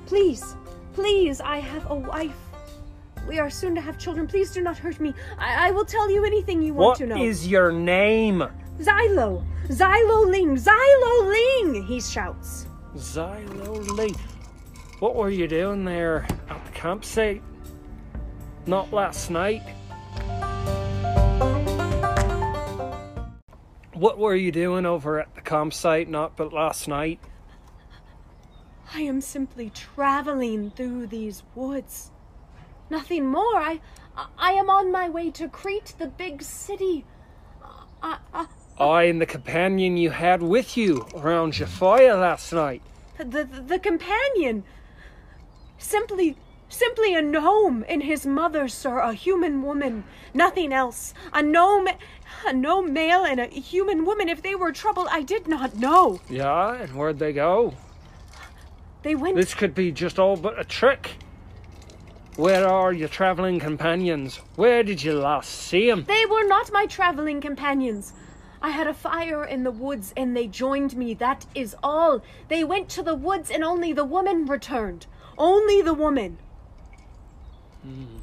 Please, 0.05 0.55
please, 0.93 1.41
I 1.41 1.59
have 1.59 1.91
a 1.91 1.95
wife. 1.95 2.37
We 3.27 3.39
are 3.39 3.49
soon 3.51 3.75
to 3.77 3.81
have 3.81 3.99
children. 3.99 4.27
Please 4.27 4.53
do 4.53 4.61
not 4.61 4.77
hurt 4.77 5.01
me. 5.01 5.15
I, 5.39 5.69
I 5.69 5.71
will 5.71 5.87
tell 5.87 6.11
you 6.11 6.25
anything 6.27 6.61
you 6.63 6.75
want 6.75 6.87
What 6.89 6.99
to 6.99 7.07
know. 7.07 7.23
is 7.23 7.49
your 7.49 7.73
name? 7.73 8.45
Xylo! 8.79 9.43
Xylo 9.69 10.27
Ling! 10.31 10.57
Xylo 10.57 11.27
Ling! 11.33 11.83
He 11.85 12.01
shouts. 12.01 12.67
Xylo 12.95 13.89
Ling. 13.97 14.15
What 15.01 15.17
were 15.17 15.31
you 15.31 15.49
doing 15.49 15.85
there 15.85 16.27
at 16.51 16.65
the 16.67 16.73
campsite? 16.73 17.43
Not 18.67 18.93
last 18.93 19.31
night. 19.31 19.63
What 23.95 24.19
were 24.19 24.35
you 24.35 24.51
doing 24.51 24.85
over 24.85 25.21
at 25.21 25.35
the 25.35 25.41
campsite 25.41 26.09
not 26.09 26.37
but 26.37 26.53
last 26.53 26.89
night? 26.89 27.21
I 28.93 29.03
am 29.03 29.21
simply 29.21 29.71
traveling 29.71 30.73
through 30.73 31.07
these 31.07 31.45
woods. 31.55 32.11
Nothing 32.91 33.27
more. 33.27 33.57
I, 33.57 33.81
I 34.37 34.53
am 34.53 34.69
on 34.69 34.91
my 34.91 35.09
way 35.09 35.31
to 35.33 35.49
Crete, 35.49 35.95
the 35.99 36.09
big 36.09 36.43
city. 36.43 37.05
I, 38.03 38.19
I, 38.35 38.47
I 38.79 39.03
and 39.05 39.21
the 39.21 39.27
companion 39.27 39.97
you 39.97 40.11
had 40.11 40.43
with 40.43 40.77
you 40.77 41.07
around 41.15 41.59
your 41.59 41.69
fire 41.69 42.17
last 42.17 42.53
night. 42.53 42.83
the, 43.19 43.25
the, 43.25 43.45
the 43.45 43.79
companion. 43.79 44.65
Simply, 45.79 46.37
simply 46.69 47.15
a 47.15 47.23
gnome 47.23 47.85
and 47.89 48.03
his 48.03 48.27
mother, 48.27 48.69
sir, 48.69 48.99
a 48.99 49.13
human 49.13 49.63
woman. 49.63 50.05
Nothing 50.35 50.73
else. 50.73 51.15
A 51.33 51.43
gnome, 51.43 51.89
a 52.47 52.53
gnome 52.53 52.93
male 52.93 53.25
and 53.25 53.41
a 53.41 53.47
human 53.47 54.05
woman. 54.05 54.29
If 54.29 54.43
they 54.43 54.55
were 54.55 54.73
troubled, 54.73 55.09
I 55.11 55.23
did 55.23 55.49
not 55.49 55.77
know. 55.77 56.21
Yeah, 56.29 56.75
and 56.75 56.97
where'd 56.97 57.19
they 57.19 57.33
go? 57.33 57.75
They 59.03 59.15
went. 59.15 59.37
This 59.37 59.55
could 59.55 59.75
be 59.75 59.93
just 59.93 60.19
all 60.19 60.37
but 60.37 60.59
a 60.59 60.65
trick. 60.65 61.17
Where 62.37 62.69
are 62.69 62.93
your 62.93 63.09
traveling 63.09 63.59
companions? 63.59 64.37
Where 64.57 64.83
did 64.83 65.03
you 65.03 65.15
last 65.15 65.49
see 65.49 65.89
them? 65.89 66.05
They 66.05 66.27
were 66.27 66.47
not 66.47 66.71
my 66.71 66.85
traveling 66.85 67.41
companions. 67.41 68.13
I 68.61 68.71
had 68.71 68.87
a 68.87 68.93
fire 68.93 69.45
in 69.45 69.63
the 69.63 69.71
woods 69.71 70.13
and 70.17 70.37
they 70.37 70.47
joined 70.47 70.97
me. 70.97 71.15
That 71.15 71.47
is 71.55 71.75
all. 71.83 72.23
They 72.49 72.63
went 72.63 72.89
to 72.91 73.03
the 73.03 73.15
woods 73.15 73.51
and 73.51 73.65
only 73.65 73.93
the 73.95 74.05
woman 74.05 74.45
returned. 74.45 75.07
Only 75.39 75.81
the 75.81 75.95
woman. 75.95 76.37
Mm. 77.87 78.21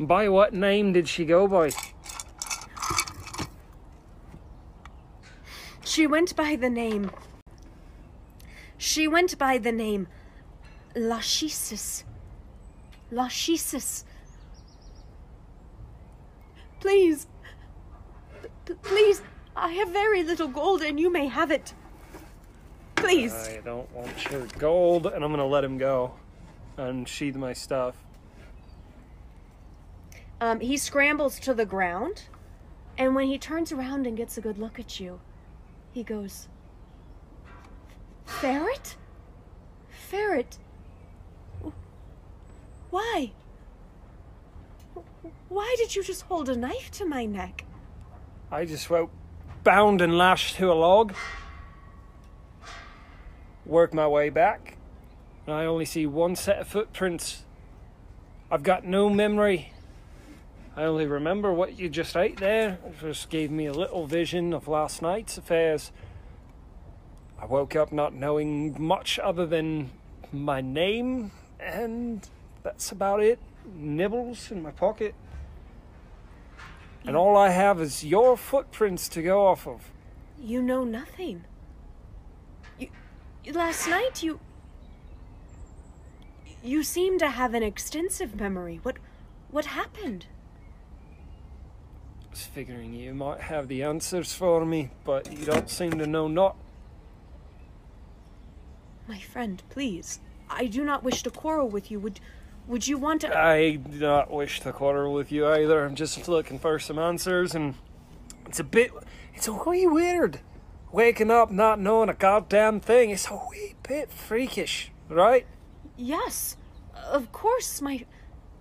By 0.00 0.28
what 0.28 0.52
name 0.52 0.92
did 0.92 1.08
she 1.08 1.24
go 1.24 1.46
by? 1.46 1.70
She 5.84 6.06
went 6.06 6.34
by 6.34 6.56
the 6.56 6.70
name. 6.70 7.10
She 8.76 9.06
went 9.06 9.38
by 9.38 9.58
the 9.58 9.70
name 9.70 10.08
Lachesis. 10.96 12.02
Lachesis. 13.12 14.04
Please. 16.80 17.28
P- 18.66 18.74
please. 18.82 19.22
I 19.54 19.70
have 19.70 19.90
very 19.90 20.24
little 20.24 20.48
gold 20.48 20.82
and 20.82 20.98
you 20.98 21.12
may 21.12 21.28
have 21.28 21.52
it. 21.52 21.72
Please. 22.96 23.32
I 23.32 23.60
don't 23.64 23.90
want 23.92 24.30
your 24.30 24.46
gold, 24.58 25.06
and 25.06 25.22
I'm 25.22 25.30
gonna 25.30 25.46
let 25.46 25.62
him 25.62 25.78
go 25.78 26.14
and 26.76 27.08
sheath 27.08 27.36
my 27.36 27.52
stuff. 27.52 27.96
Um, 30.40 30.60
he 30.60 30.76
scrambles 30.76 31.38
to 31.40 31.54
the 31.54 31.64
ground, 31.64 32.24
and 32.98 33.14
when 33.14 33.28
he 33.28 33.38
turns 33.38 33.72
around 33.72 34.06
and 34.06 34.16
gets 34.16 34.36
a 34.36 34.40
good 34.40 34.58
look 34.58 34.78
at 34.78 35.00
you, 35.00 35.20
he 35.92 36.02
goes, 36.02 36.48
Ferret? 38.24 38.96
Ferret? 39.88 40.58
Why? 42.90 43.32
Why 45.48 45.74
did 45.78 45.94
you 45.94 46.02
just 46.02 46.22
hold 46.22 46.48
a 46.48 46.56
knife 46.56 46.90
to 46.92 47.06
my 47.06 47.24
neck? 47.24 47.64
I 48.50 48.64
just 48.64 48.90
went 48.90 49.10
bound 49.62 50.00
and 50.00 50.18
lashed 50.18 50.56
to 50.56 50.70
a 50.70 50.74
log, 50.74 51.14
work 53.64 53.94
my 53.94 54.06
way 54.06 54.30
back, 54.30 54.76
and 55.46 55.54
I 55.54 55.64
only 55.64 55.84
see 55.84 56.06
one 56.06 56.36
set 56.36 56.58
of 56.58 56.68
footprints. 56.68 57.44
I've 58.50 58.62
got 58.62 58.84
no 58.84 59.10
memory. 59.10 59.72
I 60.76 60.84
only 60.84 61.06
remember 61.06 61.52
what 61.52 61.78
you 61.78 61.88
just 61.88 62.16
ate 62.16 62.38
there. 62.38 62.78
It 62.84 63.00
just 63.00 63.30
gave 63.30 63.50
me 63.50 63.66
a 63.66 63.72
little 63.72 64.06
vision 64.06 64.52
of 64.52 64.66
last 64.66 65.02
night's 65.02 65.38
affairs. 65.38 65.92
I 67.40 67.46
woke 67.46 67.76
up 67.76 67.92
not 67.92 68.14
knowing 68.14 68.80
much 68.80 69.18
other 69.18 69.46
than 69.46 69.90
my 70.32 70.60
name, 70.60 71.30
and 71.60 72.28
that's 72.62 72.90
about 72.90 73.22
it. 73.22 73.38
Nibbles 73.74 74.50
in 74.50 74.62
my 74.62 74.70
pocket. 74.70 75.14
And 77.06 77.16
all 77.16 77.36
I 77.36 77.50
have 77.50 77.80
is 77.80 78.02
your 78.02 78.36
footprints 78.36 79.08
to 79.10 79.22
go 79.22 79.46
off 79.46 79.66
of. 79.66 79.92
You 80.38 80.62
know 80.62 80.84
nothing. 80.84 81.44
You, 82.78 82.88
last 83.52 83.88
night 83.88 84.22
you. 84.22 84.40
You 86.64 86.82
seem 86.82 87.18
to 87.18 87.28
have 87.28 87.52
an 87.52 87.62
extensive 87.62 88.40
memory. 88.40 88.80
What, 88.82 88.96
what 89.50 89.66
happened? 89.66 90.24
I 92.26 92.30
was 92.30 92.42
figuring 92.42 92.94
you 92.94 93.12
might 93.12 93.42
have 93.42 93.68
the 93.68 93.82
answers 93.82 94.32
for 94.32 94.64
me, 94.64 94.88
but 95.04 95.30
you 95.30 95.44
don't 95.44 95.68
seem 95.68 95.98
to 95.98 96.06
know 96.06 96.26
not. 96.26 96.56
My 99.06 99.18
friend, 99.18 99.62
please. 99.68 100.20
I 100.48 100.64
do 100.64 100.84
not 100.84 101.04
wish 101.04 101.22
to 101.24 101.30
quarrel 101.30 101.68
with 101.68 101.90
you. 101.90 102.00
Would 102.00 102.18
would 102.66 102.88
you 102.88 102.96
want 102.96 103.20
to 103.20 103.38
I 103.38 103.76
do 103.76 103.98
not 103.98 104.30
wish 104.30 104.60
to 104.60 104.72
quarrel 104.72 105.12
with 105.12 105.30
you 105.30 105.46
either. 105.46 105.84
I'm 105.84 105.94
just 105.94 106.26
looking 106.28 106.58
for 106.58 106.78
some 106.78 106.98
answers, 106.98 107.54
and 107.54 107.74
it's 108.46 108.58
a 108.58 108.64
bit. 108.64 108.90
It's 109.34 109.48
a 109.48 109.52
wee 109.52 109.86
weird. 109.86 110.40
Waking 110.90 111.30
up 111.30 111.50
not 111.50 111.78
knowing 111.78 112.08
a 112.08 112.14
goddamn 112.14 112.80
thing. 112.80 113.10
It's 113.10 113.28
a 113.28 113.34
wee 113.50 113.74
bit 113.86 114.10
freakish, 114.10 114.90
right? 115.10 115.46
Yes. 115.96 116.56
Of 116.94 117.32
course, 117.32 117.80
my 117.80 118.04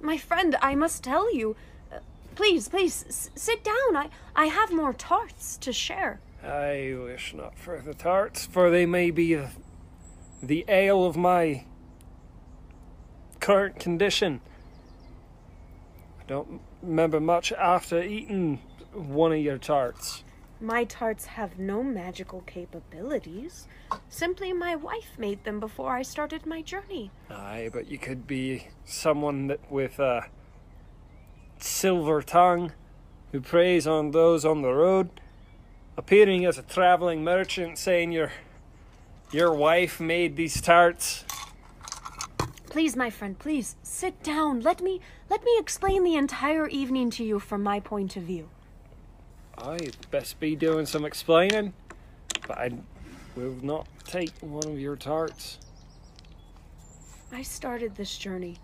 my 0.01 0.17
friend, 0.17 0.55
I 0.61 0.75
must 0.75 1.03
tell 1.03 1.33
you. 1.33 1.55
Uh, 1.91 1.99
please, 2.35 2.67
please 2.67 3.29
sit 3.35 3.63
down. 3.63 3.95
I 3.95 4.09
I 4.35 4.45
have 4.47 4.71
more 4.71 4.93
tarts 4.93 5.57
to 5.57 5.71
share. 5.71 6.19
I 6.43 6.93
wish 7.01 7.33
not 7.33 7.57
for 7.57 7.79
the 7.79 7.93
tarts, 7.93 8.45
for 8.45 8.69
they 8.69 8.85
may 8.85 9.11
be 9.11 9.35
the, 9.35 9.49
the 10.41 10.65
ale 10.67 11.05
of 11.05 11.15
my 11.15 11.63
current 13.39 13.79
condition. 13.79 14.41
I 16.19 16.23
don't 16.27 16.59
remember 16.81 17.21
much 17.21 17.53
after 17.53 18.01
eating 18.03 18.59
one 18.93 19.31
of 19.31 19.39
your 19.39 19.57
tarts. 19.57 20.23
My 20.61 20.83
tarts 20.85 21.25
have 21.25 21.59
no 21.59 21.83
magical 21.83 22.41
capabilities. 22.41 23.67
Simply 24.07 24.53
my 24.53 24.75
wife 24.75 25.17
made 25.17 25.43
them 25.43 25.59
before 25.59 25.93
I 25.93 26.03
started 26.03 26.45
my 26.45 26.61
journey. 26.61 27.11
Aye, 27.29 27.69
but 27.73 27.89
you 27.89 27.97
could 27.97 28.25
be 28.25 28.67
someone 28.85 29.47
that 29.47 29.71
with 29.71 29.99
a 29.99 30.27
silver 31.59 32.21
tongue 32.21 32.71
who 33.31 33.41
preys 33.41 33.87
on 33.87 34.11
those 34.11 34.45
on 34.45 34.61
the 34.61 34.71
road, 34.73 35.09
appearing 35.97 36.45
as 36.45 36.57
a 36.57 36.63
traveling 36.63 37.23
merchant, 37.23 37.77
saying 37.77 38.11
your 38.11 38.31
your 39.31 39.53
wife 39.53 39.99
made 39.99 40.35
these 40.35 40.61
tarts. 40.61 41.25
Please, 42.69 42.95
my 42.95 43.09
friend, 43.09 43.37
please 43.37 43.75
sit 43.83 44.21
down. 44.23 44.61
Let 44.61 44.81
me 44.81 45.01
let 45.29 45.43
me 45.43 45.57
explain 45.59 46.03
the 46.03 46.15
entire 46.15 46.67
evening 46.67 47.09
to 47.11 47.23
you 47.23 47.39
from 47.39 47.63
my 47.63 47.79
point 47.79 48.15
of 48.15 48.23
view. 48.23 48.49
I'd 49.57 49.95
best 50.11 50.39
be 50.39 50.55
doing 50.55 50.85
some 50.85 51.05
explaining, 51.05 51.73
but 52.47 52.57
I 52.57 52.71
will 53.35 53.57
not 53.61 53.87
take 54.03 54.31
one 54.41 54.67
of 54.67 54.79
your 54.79 54.95
tarts. 54.95 55.59
I 57.31 57.41
started 57.43 57.95
this 57.95 58.17
journey 58.17 58.57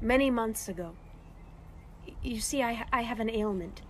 many 0.00 0.30
months 0.30 0.68
ago. 0.68 0.94
You 2.22 2.40
see, 2.40 2.62
I, 2.62 2.86
I 2.92 3.02
have 3.02 3.20
an 3.20 3.30
ailment. 3.30 3.82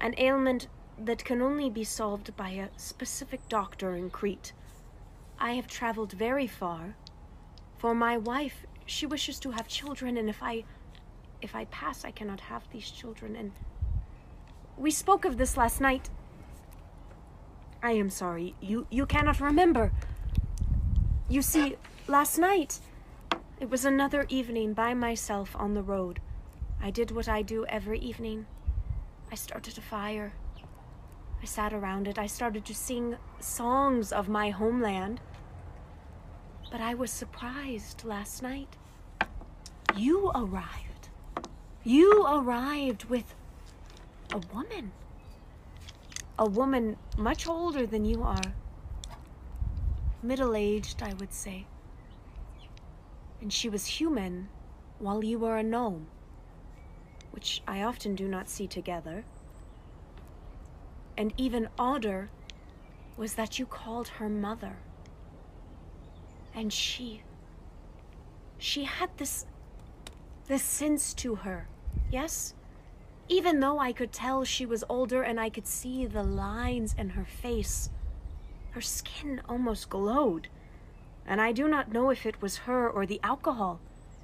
An 0.00 0.14
ailment 0.18 0.68
that 0.98 1.24
can 1.24 1.40
only 1.42 1.70
be 1.70 1.84
solved 1.84 2.36
by 2.36 2.50
a 2.50 2.68
specific 2.76 3.48
doctor 3.48 3.94
in 3.94 4.10
Crete. 4.10 4.52
I 5.38 5.52
have 5.52 5.66
traveled 5.66 6.12
very 6.12 6.46
far. 6.46 6.96
For 7.78 7.94
my 7.94 8.16
wife, 8.16 8.66
she 8.86 9.06
wishes 9.06 9.38
to 9.40 9.50
have 9.50 9.68
children, 9.68 10.16
and 10.16 10.28
if 10.28 10.42
I. 10.42 10.64
if 11.42 11.54
I 11.54 11.66
pass, 11.66 12.04
I 12.04 12.10
cannot 12.10 12.40
have 12.40 12.68
these 12.72 12.90
children, 12.90 13.36
and. 13.36 13.52
We 14.76 14.90
spoke 14.90 15.24
of 15.24 15.38
this 15.38 15.56
last 15.56 15.80
night. 15.80 16.10
I 17.82 17.92
am 17.92 18.10
sorry. 18.10 18.54
You 18.60 18.86
you 18.90 19.06
cannot 19.06 19.40
remember. 19.40 19.92
You 21.28 21.40
see, 21.40 21.76
last 22.06 22.38
night 22.38 22.80
it 23.58 23.70
was 23.70 23.86
another 23.86 24.26
evening 24.28 24.74
by 24.74 24.92
myself 24.92 25.56
on 25.58 25.72
the 25.72 25.82
road. 25.82 26.20
I 26.82 26.90
did 26.90 27.10
what 27.10 27.26
I 27.26 27.40
do 27.40 27.64
every 27.66 27.98
evening. 28.00 28.46
I 29.32 29.34
started 29.34 29.78
a 29.78 29.80
fire. 29.80 30.34
I 31.42 31.46
sat 31.46 31.72
around 31.72 32.06
it. 32.06 32.18
I 32.18 32.26
started 32.26 32.66
to 32.66 32.74
sing 32.74 33.16
songs 33.40 34.12
of 34.12 34.28
my 34.28 34.50
homeland. 34.50 35.20
But 36.70 36.82
I 36.82 36.94
was 36.94 37.10
surprised 37.10 38.04
last 38.04 38.42
night. 38.42 38.76
You 39.96 40.30
arrived. 40.34 41.08
You 41.82 42.26
arrived 42.26 43.04
with 43.04 43.34
a 44.32 44.38
woman. 44.54 44.92
A 46.38 46.48
woman 46.48 46.96
much 47.16 47.46
older 47.46 47.86
than 47.86 48.04
you 48.04 48.22
are. 48.22 48.52
Middle 50.22 50.54
aged, 50.54 51.02
I 51.02 51.14
would 51.14 51.32
say. 51.32 51.66
And 53.40 53.52
she 53.52 53.68
was 53.68 53.86
human 53.86 54.48
while 54.98 55.22
you 55.22 55.38
were 55.38 55.56
a 55.56 55.62
gnome, 55.62 56.08
which 57.30 57.62
I 57.66 57.82
often 57.82 58.14
do 58.14 58.26
not 58.26 58.48
see 58.48 58.66
together. 58.66 59.24
And 61.16 61.32
even 61.36 61.68
odder 61.78 62.30
was 63.16 63.34
that 63.34 63.58
you 63.58 63.66
called 63.66 64.08
her 64.08 64.28
mother. 64.28 64.76
And 66.54 66.72
she. 66.72 67.22
She 68.58 68.84
had 68.84 69.10
this. 69.16 69.46
this 70.46 70.62
sense 70.62 71.14
to 71.14 71.36
her, 71.36 71.68
yes? 72.10 72.54
Even 73.28 73.58
though 73.58 73.78
I 73.78 73.92
could 73.92 74.12
tell 74.12 74.44
she 74.44 74.64
was 74.64 74.84
older 74.88 75.22
and 75.22 75.40
I 75.40 75.50
could 75.50 75.66
see 75.66 76.06
the 76.06 76.22
lines 76.22 76.94
in 76.96 77.10
her 77.10 77.24
face, 77.24 77.90
her 78.70 78.80
skin 78.80 79.42
almost 79.48 79.90
glowed. 79.90 80.48
And 81.26 81.40
I 81.40 81.50
do 81.50 81.66
not 81.66 81.92
know 81.92 82.10
if 82.10 82.24
it 82.24 82.40
was 82.40 82.58
her 82.58 82.88
or 82.88 83.04
the 83.04 83.20
alcohol, 83.24 83.80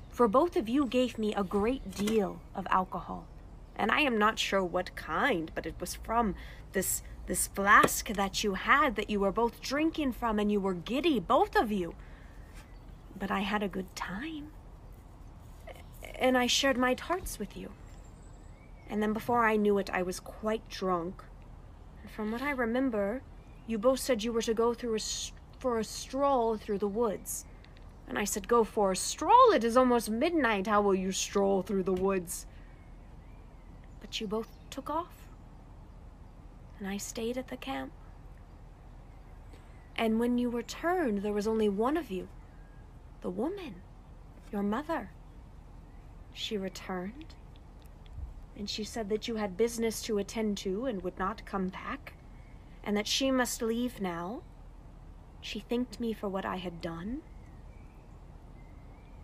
for 0.09 0.29
both 0.29 0.57
of 0.57 0.69
you 0.69 0.87
gave 0.87 1.19
me 1.19 1.35
a 1.35 1.43
great 1.43 1.91
deal 1.91 2.41
of 2.55 2.67
alcohol. 2.71 3.27
And 3.75 3.91
I 3.91 4.01
am 4.01 4.19
not 4.19 4.39
sure 4.39 4.63
what 4.63 4.95
kind, 4.95 5.51
but 5.55 5.67
it 5.67 5.75
was 5.81 5.95
from 5.97 6.35
this 6.73 7.03
this 7.27 7.47
flask 7.47 8.09
that 8.09 8.43
you 8.43 8.55
had 8.55 8.97
that 8.97 9.09
you 9.09 9.21
were 9.21 9.31
both 9.31 9.61
drinking 9.61 10.13
from 10.13 10.41
and 10.41 10.51
you 10.51 10.61
were 10.61 10.75
giddy, 10.75 11.21
both 11.21 11.55
of 11.55 11.71
you. 11.71 11.95
But 13.17 13.31
I 13.31 13.41
had 13.41 13.63
a 13.63 13.69
good 13.69 13.95
time. 13.95 14.49
And 16.17 16.37
I 16.37 16.47
shared 16.47 16.77
my 16.77 16.95
tarts 16.95 17.39
with 17.39 17.57
you. 17.57 17.71
And 18.93 19.03
then 19.03 19.15
before 19.15 19.47
I 19.47 19.57
knew 19.57 19.79
it, 19.79 19.89
I 19.91 20.03
was 20.03 20.21
quite 20.21 20.69
drunk. 20.69 21.25
And 22.03 22.11
from 22.11 22.31
what 22.31 22.43
I 22.43 22.51
remember, 22.51 23.23
you 23.67 23.79
both 23.79 24.01
said 24.01 24.23
you 24.23 24.35
were 24.35 24.43
to 24.43 24.53
go 24.53 24.75
through 24.75 24.97
a, 24.97 25.01
for 25.59 25.79
a 25.79 25.85
stroll 25.85 26.59
through 26.59 26.77
the 26.77 26.87
woods. 26.87 27.47
And 28.07 28.19
I 28.19 28.25
said, 28.25 28.47
Go 28.47 28.65
for 28.65 28.93
a 28.93 28.97
stroll. 28.97 29.53
It 29.55 29.65
is 29.65 29.79
almost 29.79 30.11
midnight. 30.11 30.67
How 30.67 30.83
will 30.83 30.95
you 30.95 31.11
stroll 31.11 31.63
through 31.63 31.85
the 31.85 31.95
woods? 31.95 32.45
But 34.03 34.21
you 34.21 34.27
both 34.27 34.49
took 34.69 34.91
off. 34.91 35.27
And 36.79 36.87
I 36.87 36.99
stayed 36.99 37.39
at 37.39 37.49
the 37.49 37.57
camp. 37.57 37.93
And 39.97 40.21
when 40.21 40.37
you 40.37 40.51
returned, 40.51 41.23
there 41.23 41.33
was 41.33 41.47
only 41.47 41.71
one 41.71 41.97
of 41.97 42.11
you 42.11 42.29
the 43.23 43.31
woman, 43.31 43.77
your 44.53 44.63
mother. 44.63 45.13
She 46.35 46.59
returned. 46.59 47.35
And 48.57 48.69
she 48.69 48.85
said 48.85 49.09
that 49.09 49.27
you 49.29 49.37
had 49.37 49.57
business 49.57 50.03
to 50.03 50.19
attend 50.19 50.59
to 50.59 50.87
and 50.87 51.03
would 51.03 51.19
not 51.19 51.45
come 51.45 51.69
back, 51.69 52.15
and 52.85 52.97
that 52.97 53.07
she 53.07 53.31
must 53.31 53.63
leave 53.63 54.01
now. 54.01 54.43
She 55.41 55.61
thanked 55.61 55.99
me 55.99 56.13
for 56.13 56.29
what 56.29 56.45
I 56.45 56.57
had 56.57 56.81
done, 56.81 57.23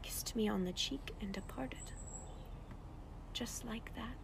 kissed 0.02 0.34
me 0.34 0.48
on 0.48 0.64
the 0.64 0.72
cheek, 0.72 1.12
and 1.20 1.32
departed. 1.32 1.78
Just 3.32 3.64
like 3.64 3.92
that. 3.94 4.16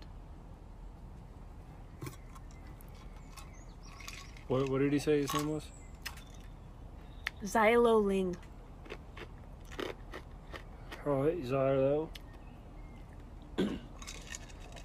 What, 4.48 4.68
what 4.68 4.80
did 4.80 4.92
he 4.92 4.98
say 4.98 5.20
his 5.20 5.32
name 5.32 5.50
was? 5.50 5.64
Xylo 7.44 8.04
Ling. 8.04 8.36
Right, 11.04 11.44
Xylo. 11.44 12.08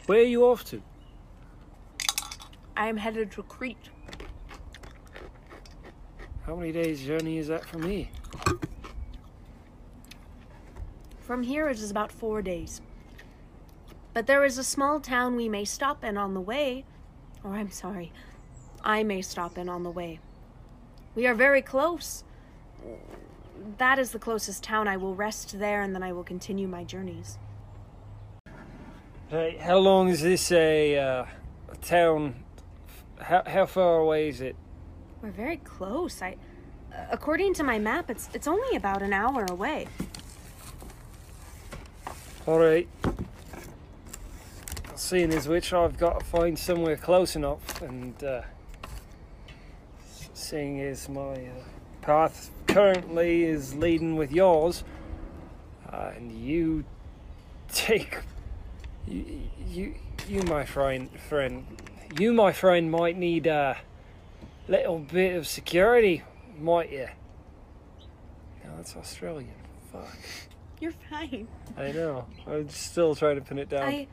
Where 0.10 0.22
are 0.22 0.24
you 0.24 0.46
off 0.46 0.64
to? 0.72 0.82
I 2.76 2.88
am 2.88 2.98
headed 2.98 3.32
to 3.34 3.44
Crete. 3.44 3.92
How 6.48 6.56
many 6.56 6.72
days 6.72 7.06
journey 7.06 7.38
is 7.38 7.50
that 7.50 7.64
from 7.64 7.84
here? 7.84 8.08
From 11.20 11.44
here, 11.44 11.70
it 11.70 11.78
is 11.78 11.92
about 11.92 12.12
four 12.12 12.42
days. 12.42 12.82
But 14.16 14.26
there 14.26 14.44
is 14.44 14.58
a 14.58 14.64
small 14.64 15.00
town 15.00 15.36
we 15.36 15.48
may 15.48 15.64
stop 15.64 16.04
in 16.04 16.18
on 16.18 16.34
the 16.34 16.42
way. 16.42 16.86
Or, 17.44 17.52
I'm 17.52 17.70
sorry, 17.70 18.12
I 18.84 19.04
may 19.04 19.22
stop 19.22 19.60
in 19.60 19.70
on 19.70 19.84
the 19.84 19.92
way. 19.92 20.20
We 21.14 21.28
are 21.28 21.36
very 21.36 21.62
close. 21.62 22.24
That 23.78 24.00
is 24.00 24.10
the 24.10 24.18
closest 24.18 24.64
town. 24.64 24.88
I 24.88 24.98
will 24.98 25.14
rest 25.14 25.60
there 25.60 25.84
and 25.84 25.94
then 25.94 26.02
I 26.02 26.14
will 26.14 26.24
continue 26.24 26.68
my 26.68 26.84
journeys. 26.84 27.38
Hey, 29.30 29.58
how 29.62 29.78
long 29.78 30.10
is 30.10 30.24
this 30.24 30.52
a, 30.52 30.98
uh, 30.98 31.26
a 31.72 31.76
town? 31.84 32.34
How, 33.22 33.44
how 33.46 33.68
far 33.68 34.00
away 34.00 34.30
is 34.30 34.42
it? 34.42 34.56
We're 35.22 35.30
very 35.30 35.58
close. 35.58 36.20
I, 36.24 36.36
according 37.12 37.54
to 37.56 37.64
my 37.64 37.78
map, 37.78 38.10
it's 38.10 38.28
it's 38.34 38.48
only 38.48 38.76
about 38.76 39.04
an 39.04 39.14
hour 39.14 39.46
away. 39.52 39.88
Alright. 42.48 42.90
Seeing 44.96 45.32
as 45.32 45.48
which, 45.48 45.74
I've 45.74 46.00
got 46.00 46.22
to 46.22 46.26
find 46.26 46.58
somewhere 46.58 46.98
close 46.98 47.36
enough, 47.36 47.84
and 47.84 48.24
uh, 48.24 48.42
seeing 50.34 50.82
as 50.82 51.08
my 51.08 51.34
uh, 51.34 51.64
path 52.02 52.50
currently 52.66 53.44
is 53.44 53.76
leading 53.76 54.16
with 54.16 54.32
yours, 54.32 54.84
uh, 55.88 56.14
and 56.16 56.32
you 56.32 56.84
take. 57.72 58.18
You, 59.08 59.50
you, 59.68 59.96
you, 60.28 60.42
my 60.44 60.66
friend, 60.66 61.10
friend, 61.20 61.66
you, 62.18 62.34
my 62.34 62.52
friend, 62.52 62.92
might 62.92 63.18
need 63.18 63.48
a 63.48 63.78
little 64.68 65.00
bit 65.00 65.36
of 65.36 65.48
security, 65.48 66.24
might 66.60 66.92
you? 66.92 67.08
No, 68.64 68.76
that's 68.78 68.96
Australian. 68.96 69.54
Fuck. 69.92 70.18
You're 70.80 70.94
fine. 71.10 71.48
I 71.78 71.92
know. 71.92 72.26
I'm 72.48 72.70
still 72.70 73.16
trying 73.16 73.36
to 73.36 73.42
pin 73.42 73.60
it 73.60 73.70
down. 73.70 73.84
I, 73.84 74.08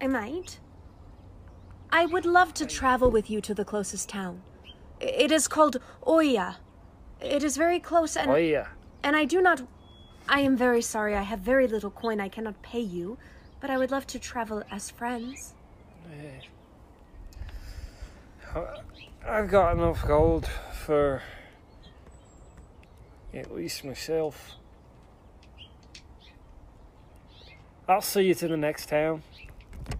I 0.00 0.06
might. 0.06 0.58
I 1.90 2.06
would 2.06 2.26
love 2.26 2.52
to 2.54 2.66
travel 2.66 3.10
with 3.10 3.30
you 3.30 3.40
to 3.42 3.54
the 3.54 3.64
closest 3.64 4.08
town. 4.08 4.42
It 5.00 5.30
is 5.30 5.48
called 5.48 5.78
Oya. 6.06 6.58
It 7.20 7.42
is 7.42 7.56
very 7.56 7.80
close, 7.80 8.16
and 8.16 8.30
yeah. 8.46 8.68
and 9.02 9.16
I 9.16 9.24
do 9.24 9.40
not. 9.40 9.62
I 10.28 10.40
am 10.40 10.56
very 10.56 10.82
sorry. 10.82 11.14
I 11.14 11.22
have 11.22 11.40
very 11.40 11.66
little 11.66 11.90
coin. 11.90 12.20
I 12.20 12.28
cannot 12.28 12.60
pay 12.62 12.80
you, 12.80 13.18
but 13.60 13.70
I 13.70 13.78
would 13.78 13.90
love 13.90 14.06
to 14.08 14.18
travel 14.18 14.62
as 14.70 14.90
friends. 14.90 15.54
I've 19.26 19.50
got 19.50 19.76
enough 19.76 20.06
gold 20.06 20.46
for 20.72 21.22
at 23.34 23.54
least 23.54 23.84
myself. 23.84 24.54
I'll 27.86 28.00
see 28.02 28.22
you 28.22 28.34
to 28.34 28.48
the 28.48 28.56
next 28.56 28.88
town. 28.88 29.22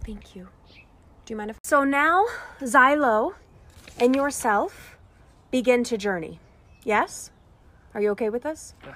Thank 0.05 0.35
you. 0.35 0.47
Do 1.25 1.33
you 1.33 1.35
mind 1.35 1.51
if? 1.51 1.57
So 1.63 1.83
now, 1.83 2.25
Xylo, 2.61 3.33
and 3.99 4.15
yourself 4.15 4.97
begin 5.51 5.83
to 5.85 5.97
journey. 5.97 6.39
Yes? 6.83 7.31
Are 7.93 8.01
you 8.01 8.11
okay 8.11 8.29
with 8.29 8.43
this? 8.43 8.73
Yeah. 8.83 8.95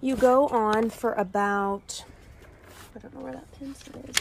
You 0.00 0.16
go 0.16 0.48
on 0.48 0.90
for 0.90 1.12
about. 1.14 2.04
I 2.98 3.00
don't 3.00 3.14
know 3.14 3.20
where 3.20 3.32
that 3.32 3.52
pencil 3.52 3.94
is. 4.08 4.16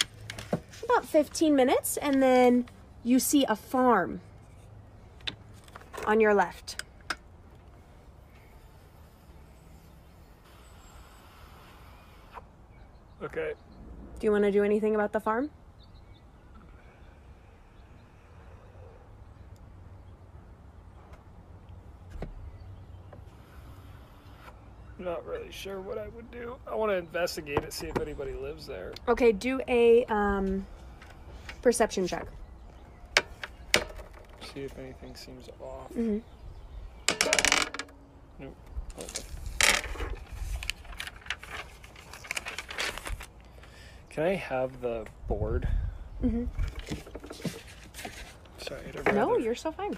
About 0.83 1.03
15 1.03 1.55
minutes, 1.55 1.97
and 1.97 2.21
then 2.21 2.67
you 3.03 3.17
see 3.17 3.43
a 3.45 3.55
farm 3.55 4.21
on 6.05 6.21
your 6.21 6.35
left. 6.35 6.83
Okay. 13.23 13.53
Do 14.19 14.27
you 14.27 14.31
want 14.31 14.43
to 14.43 14.51
do 14.51 14.63
anything 14.63 14.93
about 14.93 15.11
the 15.11 15.19
farm? 15.19 15.49
Not 25.07 25.25
really 25.25 25.49
sure 25.53 25.79
what 25.79 25.97
I 25.97 26.09
would 26.09 26.29
do. 26.31 26.57
I 26.69 26.75
want 26.75 26.91
to 26.91 26.97
investigate 26.97 27.59
it, 27.59 27.71
see 27.71 27.87
if 27.87 27.97
anybody 27.97 28.33
lives 28.33 28.67
there. 28.67 28.91
Okay, 29.07 29.31
do 29.31 29.61
a 29.69 30.03
um, 30.09 30.67
perception 31.61 32.05
check. 32.05 32.27
See 34.53 34.63
if 34.63 34.77
anything 34.77 35.15
seems 35.15 35.47
off. 35.61 35.93
Mm-hmm. 35.93 36.17
Nope. 38.43 38.55
Okay. 38.99 39.23
Can 44.09 44.23
I 44.25 44.35
have 44.35 44.81
the 44.81 45.05
board? 45.29 45.69
Mm-hmm. 46.21 46.43
Sorry, 48.57 48.81
No, 49.15 49.29
rather- 49.29 49.39
you're 49.39 49.55
so 49.55 49.71
fine. 49.71 49.97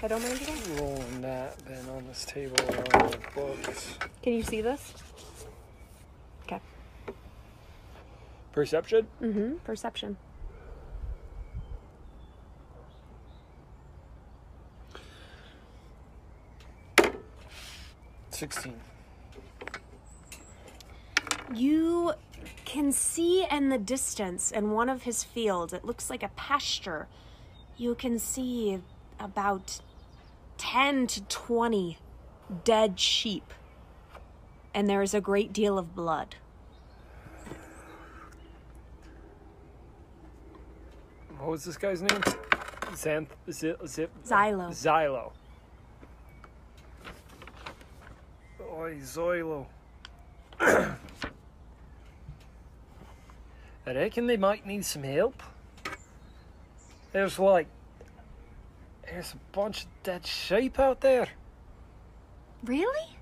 I 0.00 0.06
don't 0.06 0.22
mind 0.22 0.40
all. 0.48 0.86
rolling 0.86 1.20
that 1.22 1.58
then 1.66 1.84
on 1.88 2.06
this 2.06 2.24
table 2.24 2.54
around 2.68 3.10
the 3.12 3.18
books. 3.34 3.98
Can 4.22 4.34
you 4.34 4.42
see 4.42 4.60
this? 4.60 4.94
Okay. 6.44 6.60
Perception? 8.52 9.08
Mm-hmm. 9.20 9.56
Perception. 9.64 10.16
Sixteen. 18.30 18.80
You 21.52 22.12
can 22.64 22.92
see 22.92 23.44
in 23.50 23.68
the 23.68 23.78
distance 23.78 24.52
in 24.52 24.70
one 24.70 24.88
of 24.88 25.02
his 25.02 25.24
fields, 25.24 25.72
it 25.72 25.84
looks 25.84 26.08
like 26.08 26.22
a 26.22 26.28
pasture. 26.36 27.08
You 27.76 27.96
can 27.96 28.20
see 28.20 28.80
about 29.18 29.80
10 30.58 31.06
to 31.06 31.22
20 31.22 31.98
dead 32.64 33.00
sheep. 33.00 33.54
And 34.74 34.88
there 34.88 35.02
is 35.02 35.14
a 35.14 35.20
great 35.20 35.52
deal 35.52 35.78
of 35.78 35.94
blood. 35.94 36.36
What 41.38 41.50
was 41.50 41.64
this 41.64 41.76
guy's 41.76 42.02
name? 42.02 42.20
Xanth 42.92 43.28
Zip 43.50 43.80
Zip 43.86 44.10
Xylo. 44.24 44.70
Xylo. 44.70 45.32
Oi, 48.60 48.96
Zoilo. 49.00 49.66
I 50.60 50.96
reckon 53.86 54.26
they 54.26 54.36
might 54.36 54.66
need 54.66 54.84
some 54.84 55.04
help. 55.04 55.42
There's 57.12 57.38
like 57.38 57.68
there's 59.10 59.32
a 59.32 59.56
bunch 59.56 59.82
of 59.84 59.88
dead 60.02 60.26
sheep 60.26 60.78
out 60.78 61.00
there. 61.00 61.28
Really? 62.64 63.16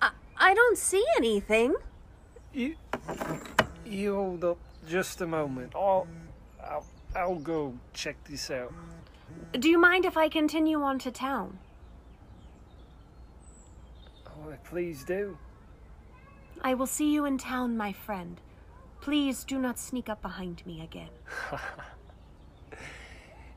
I, 0.00 0.10
I 0.36 0.54
don't 0.54 0.78
see 0.78 1.04
anything. 1.16 1.74
You 2.52 2.74
you 3.86 4.14
hold 4.14 4.44
up 4.44 4.58
just 4.88 5.20
a 5.20 5.26
moment. 5.26 5.72
I'll 5.74 6.06
I'll, 6.62 6.86
I'll 7.14 7.36
go 7.36 7.74
check 7.94 8.16
this 8.24 8.50
out. 8.50 8.72
Do 9.52 9.68
you 9.68 9.78
mind 9.78 10.04
if 10.04 10.16
I 10.16 10.28
continue 10.28 10.82
on 10.82 10.98
to 11.00 11.10
town? 11.10 11.58
Oh, 14.26 14.52
please 14.64 15.04
do. 15.04 15.38
I 16.60 16.74
will 16.74 16.86
see 16.86 17.12
you 17.12 17.24
in 17.24 17.38
town, 17.38 17.76
my 17.76 17.92
friend. 17.92 18.40
Please 19.00 19.44
do 19.44 19.58
not 19.58 19.78
sneak 19.78 20.08
up 20.08 20.22
behind 20.22 20.64
me 20.66 20.82
again. 20.82 21.08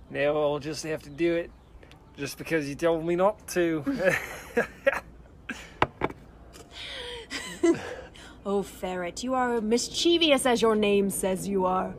Now 0.10 0.38
I'll 0.38 0.60
just 0.60 0.84
have 0.84 1.02
to 1.04 1.10
do 1.10 1.34
it 1.34 1.52
just 2.18 2.38
because 2.38 2.68
you 2.68 2.76
told 2.76 3.06
me 3.06 3.16
not 3.16 3.48
to. 3.50 3.84
Oh, 8.48 8.62
Ferret, 8.62 9.24
you 9.24 9.34
are 9.34 9.60
mischievous 9.60 10.46
as 10.46 10.62
your 10.62 10.76
name 10.76 11.10
says 11.10 11.48
you 11.48 11.66
are. 11.66 11.96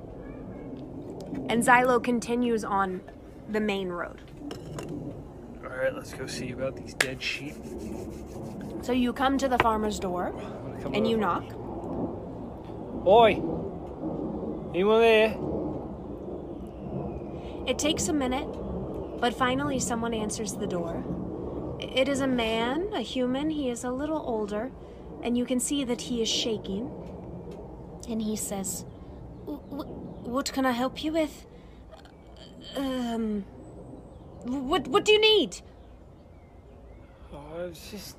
And 1.48 1.60
Xylo 1.60 2.02
continues 2.02 2.62
on 2.62 3.00
the 3.48 3.58
main 3.58 3.88
road. 3.88 4.20
Alright, 5.64 5.92
let's 5.96 6.14
go 6.14 6.26
see 6.28 6.52
about 6.52 6.76
these 6.76 6.94
dead 6.94 7.20
sheep. 7.20 7.56
So 8.82 8.92
you 8.92 9.12
come 9.12 9.38
to 9.38 9.48
the 9.48 9.58
farmer's 9.58 9.98
door 9.98 10.32
and 10.94 11.08
you 11.08 11.16
knock. 11.16 11.42
Oi! 13.04 13.32
Anyone 14.72 15.00
there? 15.00 15.36
It 17.66 17.76
takes 17.76 18.06
a 18.06 18.12
minute, 18.12 18.46
but 19.20 19.34
finally 19.34 19.78
someone 19.78 20.14
answers 20.14 20.54
the 20.54 20.66
door. 20.66 21.04
It 21.80 22.08
is 22.08 22.20
a 22.20 22.26
man, 22.26 22.88
a 22.94 23.00
human. 23.00 23.50
He 23.50 23.68
is 23.70 23.84
a 23.84 23.90
little 23.90 24.22
older, 24.26 24.70
and 25.22 25.36
you 25.36 25.44
can 25.44 25.60
see 25.60 25.84
that 25.84 26.02
he 26.02 26.22
is 26.22 26.28
shaking. 26.28 26.90
And 28.08 28.22
he 28.22 28.36
says, 28.36 28.84
"W- 29.46 29.62
w- 29.70 29.90
"What 30.24 30.52
can 30.52 30.64
I 30.64 30.72
help 30.72 31.02
you 31.04 31.12
with? 31.12 31.46
Um, 32.76 33.44
what 34.44 34.88
what 34.88 35.04
do 35.04 35.12
you 35.12 35.20
need?" 35.20 35.60
Oh, 37.32 37.66
it's 37.68 37.90
just. 37.90 38.16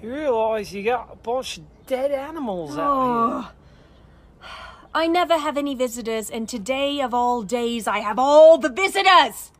You 0.00 0.14
realise 0.14 0.72
you 0.72 0.84
got 0.84 1.08
a 1.12 1.16
bunch 1.16 1.58
of 1.58 1.64
dead 1.86 2.12
animals 2.12 2.78
out 2.78 2.86
Oh. 2.86 3.50
I 4.94 5.06
never 5.08 5.38
have 5.38 5.56
any 5.58 5.74
visitors, 5.74 6.30
and 6.30 6.48
today 6.48 7.00
of 7.00 7.12
all 7.12 7.42
days, 7.42 7.88
I 7.88 7.98
have 7.98 8.18
all 8.18 8.58
the 8.58 8.68
visitors. 8.68 9.50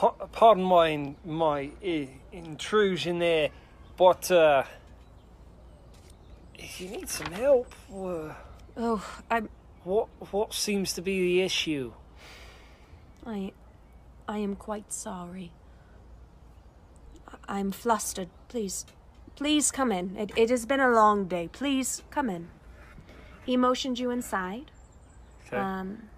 Here. 0.00 0.08
What? 0.08 0.18
Pa- 0.18 0.26
pardon 0.26 0.64
my 0.64 1.14
my 1.24 1.70
intrusion 2.32 3.18
there, 3.18 3.50
but 3.96 4.30
uh, 4.30 4.64
if 6.58 6.80
you 6.80 6.88
need 6.88 7.08
some 7.08 7.32
help, 7.32 7.74
uh, 7.94 8.34
Oh, 8.76 9.04
I'm 9.30 9.48
what 9.84 10.08
what 10.30 10.54
seems 10.54 10.92
to 10.94 11.02
be 11.02 11.20
the 11.20 11.42
issue? 11.42 11.92
I 13.26 13.52
I 14.28 14.38
am 14.38 14.56
quite 14.56 14.92
sorry. 14.92 15.52
I'm 17.48 17.72
flustered. 17.72 18.28
Please, 18.48 18.86
please 19.36 19.70
come 19.70 19.92
in. 19.92 20.16
It, 20.16 20.30
it 20.36 20.50
has 20.50 20.66
been 20.66 20.80
a 20.80 20.88
long 20.90 21.26
day. 21.26 21.48
Please 21.52 22.02
come 22.10 22.30
in. 22.30 22.48
He 23.44 23.56
motioned 23.56 23.98
you 23.98 24.10
inside. 24.10 24.70
Okay. 25.46 25.56
Um, 25.56 26.10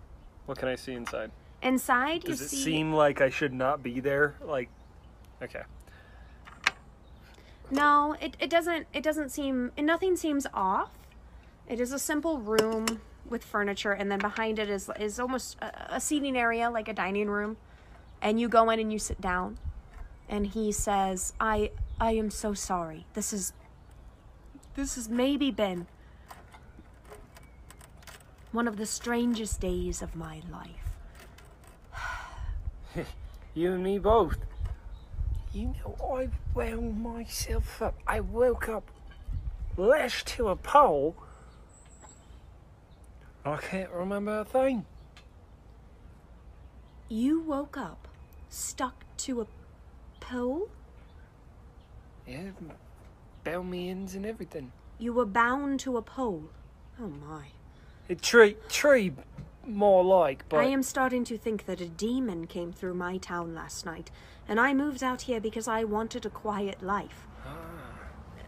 what 0.47 0.59
can 0.59 0.69
I 0.69 0.77
see 0.77 0.93
inside? 0.93 1.31
Inside 1.63 2.25
Does 2.25 2.41
you 2.41 2.47
it 2.47 2.49
see. 2.51 2.63
seem 2.63 2.93
like 2.93 3.21
I 3.21 3.31
should 3.31 3.53
not 3.53 3.83
be 3.83 4.01
there? 4.01 4.35
Like, 4.43 4.69
okay. 5.43 5.63
No, 7.71 8.17
it, 8.21 8.37
it 8.39 8.51
doesn't. 8.51 8.87
It 8.93 9.03
doesn't 9.03 9.31
seem. 9.31 9.73
Nothing 9.79 10.15
seems 10.17 10.47
off. 10.53 10.91
It 11.67 11.81
is 11.81 11.93
a 11.93 11.99
simple 11.99 12.39
room 12.39 13.01
with 13.27 13.43
furniture, 13.43 13.93
and 13.93 14.11
then 14.11 14.19
behind 14.19 14.59
it 14.59 14.69
is 14.69 14.91
is 15.01 15.19
almost 15.19 15.57
a, 15.63 15.97
a 15.97 16.01
seating 16.01 16.37
area, 16.37 16.69
like 16.71 16.89
a 16.89 16.93
dining 16.93 17.29
room. 17.31 17.57
And 18.21 18.39
you 18.39 18.49
go 18.49 18.69
in 18.71 18.79
and 18.79 18.93
you 18.93 18.99
sit 18.99 19.21
down, 19.21 19.59
and 20.29 20.49
he 20.49 20.71
says, 20.71 21.33
"I 21.41 21.71
I 21.99 22.13
am 22.13 22.31
so 22.31 22.53
sorry. 22.53 23.07
This 23.15 23.33
is 23.33 23.55
this 24.75 24.97
has 24.97 25.09
maybe 25.09 25.51
been 25.51 25.87
one 28.53 28.69
of 28.69 28.77
the 28.77 28.87
strangest 28.87 29.61
days 29.61 30.03
of 30.03 30.15
my 30.15 30.43
life." 30.51 30.82
You 33.55 33.73
and 33.75 33.85
me 33.85 33.99
both. 33.99 34.39
You 35.53 35.75
know, 35.85 35.95
I 36.17 36.29
wound 36.55 37.03
myself 37.03 37.83
up. 37.83 37.95
I 38.07 38.21
woke 38.21 38.67
up 38.71 38.91
lashed 39.77 40.27
to 40.29 40.49
a 40.49 40.57
pole. 40.57 41.15
I 43.45 43.57
can't 43.57 43.91
remember 43.91 44.39
a 44.41 44.45
thing. 44.45 44.87
You 47.09 47.41
woke 47.41 47.77
up 47.77 48.09
stuck 48.49 49.05
to 49.19 49.43
a 49.43 49.47
pole. 50.21 50.69
Yeah, 52.27 52.53
bound 53.45 53.71
me 53.71 53.91
ends 53.91 54.15
and 54.15 54.25
everything. 54.25 54.73
You 54.99 55.13
were 55.13 55.27
bound 55.27 55.81
to 55.81 55.97
a 55.97 56.03
pole. 56.03 56.45
Oh 57.01 57.09
my. 57.09 57.49
A 58.09 58.15
tree, 58.15 58.57
tree, 58.69 59.13
more 59.67 60.03
like, 60.05 60.45
but 60.49 60.59
I 60.59 60.65
am 60.65 60.83
starting 60.83 61.25
to 61.25 61.39
think 61.39 61.67
that 61.67 61.81
a 61.81 61.89
demon 61.89 62.47
came 62.47 62.73
through 62.73 62.95
my 62.95 63.17
town 63.17 63.55
last 63.55 63.87
night, 63.87 64.11
and 64.49 64.59
I 64.59 64.75
moved 64.75 65.03
out 65.03 65.23
here 65.23 65.41
because 65.41 65.69
I 65.69 65.85
wanted 65.85 66.27
a 66.27 66.31
quiet 66.31 66.83
life. 66.83 67.27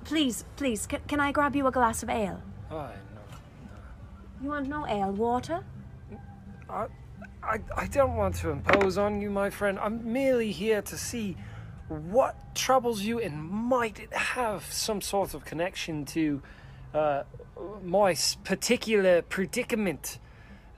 Please, 0.04 0.44
please, 0.56 0.86
can, 0.86 1.00
can 1.08 1.20
I 1.20 1.32
grab 1.32 1.56
you 1.56 1.66
a 1.66 1.70
glass 1.70 2.02
of 2.02 2.10
ale? 2.10 2.42
I 2.70 2.74
know. 2.74 2.90
You 4.42 4.48
want 4.50 4.68
no 4.68 4.86
ale? 4.86 5.12
Water? 5.12 5.64
I, 6.68 6.86
I, 7.42 7.58
I 7.74 7.86
don't 7.86 8.14
want 8.14 8.34
to 8.36 8.50
impose 8.50 8.98
on 8.98 9.22
you, 9.22 9.30
my 9.30 9.48
friend. 9.48 9.78
I'm 9.78 10.12
merely 10.12 10.52
here 10.52 10.82
to 10.82 10.98
see 10.98 11.36
what 11.88 12.54
troubles 12.54 13.02
you 13.02 13.18
and 13.18 13.38
might 13.48 13.98
it 13.98 14.12
have 14.12 14.64
some 14.64 15.00
sort 15.00 15.34
of 15.34 15.44
connection 15.44 16.04
to 16.06 16.42
uh, 16.92 17.22
my 17.82 18.14
particular 18.44 19.22
predicament 19.22 20.18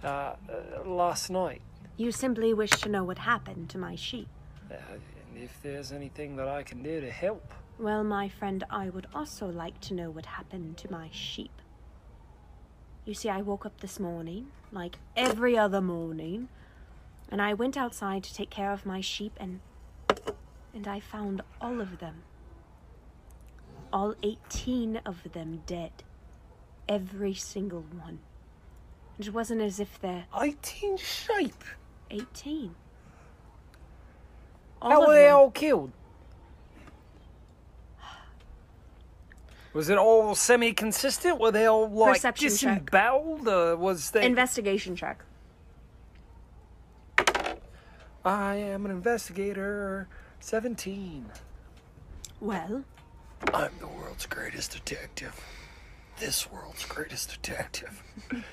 uh, 0.06 0.36
uh, 0.48 0.88
last 0.88 1.30
night. 1.30 1.62
You 1.96 2.12
simply 2.12 2.54
wish 2.54 2.70
to 2.70 2.88
know 2.88 3.02
what 3.02 3.18
happened 3.18 3.68
to 3.70 3.78
my 3.78 3.96
sheep. 3.96 4.28
Uh, 4.70 4.74
and 4.94 5.42
if 5.42 5.60
there's 5.62 5.90
anything 5.90 6.36
that 6.36 6.48
I 6.48 6.62
can 6.62 6.82
do 6.82 7.00
to 7.00 7.10
help. 7.10 7.52
Well, 7.78 8.04
my 8.04 8.28
friend, 8.28 8.62
I 8.70 8.88
would 8.88 9.08
also 9.12 9.48
like 9.48 9.80
to 9.82 9.94
know 9.94 10.10
what 10.10 10.26
happened 10.26 10.76
to 10.78 10.92
my 10.92 11.08
sheep. 11.10 11.50
You 13.04 13.14
see, 13.14 13.28
I 13.28 13.42
woke 13.42 13.66
up 13.66 13.80
this 13.80 13.98
morning, 13.98 14.48
like 14.70 14.96
every 15.16 15.58
other 15.58 15.80
morning, 15.80 16.48
and 17.30 17.42
I 17.42 17.54
went 17.54 17.76
outside 17.76 18.22
to 18.24 18.34
take 18.34 18.50
care 18.50 18.72
of 18.72 18.86
my 18.86 19.00
sheep, 19.00 19.32
and 19.38 19.60
and 20.72 20.86
I 20.86 21.00
found 21.00 21.42
all 21.60 21.80
of 21.80 21.98
them. 21.98 22.22
All 23.92 24.14
18 24.22 24.98
of 25.06 25.32
them 25.32 25.62
dead. 25.66 26.02
Every 26.88 27.34
single 27.34 27.80
one. 27.80 28.20
It 29.18 29.32
wasn't 29.32 29.62
as 29.62 29.80
if 29.80 29.98
they're 30.00 30.26
18 30.38 30.96
sheep! 30.98 31.64
18. 32.10 32.74
All 34.82 34.90
How 34.90 35.06
were 35.06 35.14
they 35.14 35.22
them. 35.24 35.36
all 35.36 35.50
killed? 35.50 35.92
Was 39.72 39.88
it 39.90 39.98
all 39.98 40.34
semi-consistent? 40.34 41.38
Were 41.38 41.50
they 41.50 41.66
all 41.66 41.88
like 41.90 42.14
Perception 42.14 42.48
check. 42.48 42.58
disemboweled, 42.86 43.46
or 43.48 43.76
was 43.76 44.10
they? 44.10 44.24
Investigation 44.24 44.96
check. 44.96 45.22
I 48.24 48.56
am 48.56 48.84
an 48.86 48.90
investigator. 48.90 50.08
Seventeen. 50.40 51.26
Well, 52.40 52.84
I'm 53.52 53.70
the 53.78 53.86
world's 53.86 54.26
greatest 54.26 54.72
detective. 54.72 55.38
This 56.18 56.50
world's 56.50 56.84
greatest 56.86 57.30
detective. 57.42 58.02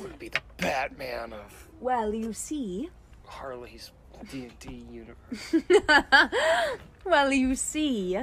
Would 0.00 0.18
be 0.18 0.28
the 0.28 0.40
Batman 0.56 1.32
of 1.32 1.68
well, 1.80 2.14
you 2.14 2.32
see. 2.32 2.90
Harley's 3.26 3.90
D&D 4.30 4.86
universe. 4.90 5.54
Well, 7.04 7.32
you 7.32 7.54
see. 7.54 8.14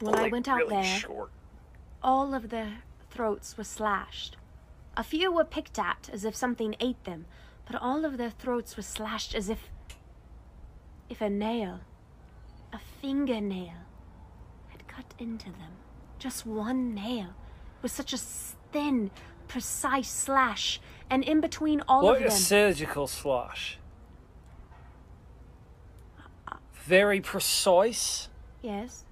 When 0.00 0.14
I 0.16 0.28
went 0.28 0.48
out 0.48 0.58
really 0.58 0.82
there, 0.82 0.98
short. 0.98 1.30
all 2.02 2.34
of 2.34 2.50
their 2.50 2.78
throats 3.10 3.56
were 3.56 3.62
slashed. 3.64 4.36
A 4.96 5.04
few 5.04 5.30
were 5.32 5.44
picked 5.44 5.78
at 5.78 6.10
as 6.12 6.24
if 6.24 6.34
something 6.34 6.74
ate 6.80 7.02
them, 7.04 7.26
but 7.66 7.80
all 7.80 8.04
of 8.04 8.18
their 8.18 8.30
throats 8.30 8.76
were 8.76 8.82
slashed 8.82 9.32
as 9.34 9.48
if. 9.48 9.70
if 11.08 11.20
a 11.20 11.30
nail, 11.30 11.80
a 12.72 12.80
fingernail, 13.00 13.86
had 14.70 14.88
cut 14.88 15.14
into 15.20 15.46
them. 15.46 15.76
Just 16.18 16.44
one 16.44 16.94
nail, 16.94 17.28
with 17.80 17.92
such 17.92 18.12
a 18.12 18.18
thin, 18.18 19.12
precise 19.52 20.08
slash, 20.10 20.80
and 21.10 21.22
in 21.22 21.40
between 21.42 21.82
all 21.86 22.02
What 22.04 22.16
of 22.16 22.22
a 22.22 22.28
them. 22.28 22.36
surgical 22.38 23.06
slash. 23.06 23.78
Very 26.72 27.20
precise. 27.20 28.28
yes, 28.62 29.04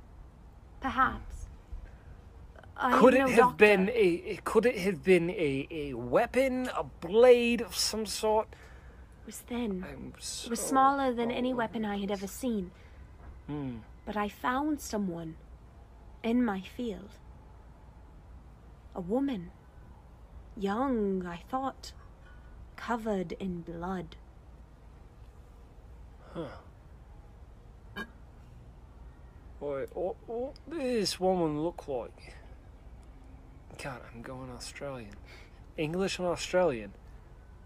perhaps. 0.81 1.49
I 2.77 2.99
Could 2.99 3.13
it 3.15 3.21
have 3.21 3.37
doctor. 3.37 3.57
been 3.57 3.91
a? 3.93 4.39
Could 4.45 4.65
it 4.65 4.79
have 4.79 5.05
been 5.05 5.29
a, 5.31 5.69
a 5.71 5.93
weapon, 5.95 6.71
a 6.75 6.85
blade 6.85 7.61
of 7.61 7.77
some 7.77 8.07
sort? 8.07 8.49
It 8.53 9.27
was 9.27 9.39
thin. 9.41 9.85
So 10.19 10.47
It 10.47 10.51
was 10.51 10.61
smaller 10.61 11.13
than 11.13 11.31
any 11.31 11.53
weapon 11.53 11.85
I 11.85 11.99
had 11.99 12.11
ever 12.11 12.27
seen. 12.27 12.71
Hmm. 13.47 13.77
But 14.07 14.17
I 14.17 14.31
found 14.31 14.81
someone 14.81 15.37
in 16.23 16.43
my 16.43 16.63
field. 16.63 17.11
A 18.95 19.03
woman. 19.03 19.51
Young, 20.61 21.25
I 21.27 21.43
thought. 21.51 21.93
Covered 22.77 23.33
in 23.33 23.63
blood. 23.63 24.17
Huh. 26.35 28.05
Boy, 29.59 29.87
what, 29.95 30.17
what 30.27 30.55
does 30.69 30.79
this 30.79 31.19
woman 31.19 31.63
look 31.63 31.89
like? 31.89 32.35
God, 33.83 34.03
I'm 34.13 34.21
going 34.21 34.51
Australian. 34.51 35.15
English 35.79 36.19
and 36.19 36.29
Australian. 36.29 36.93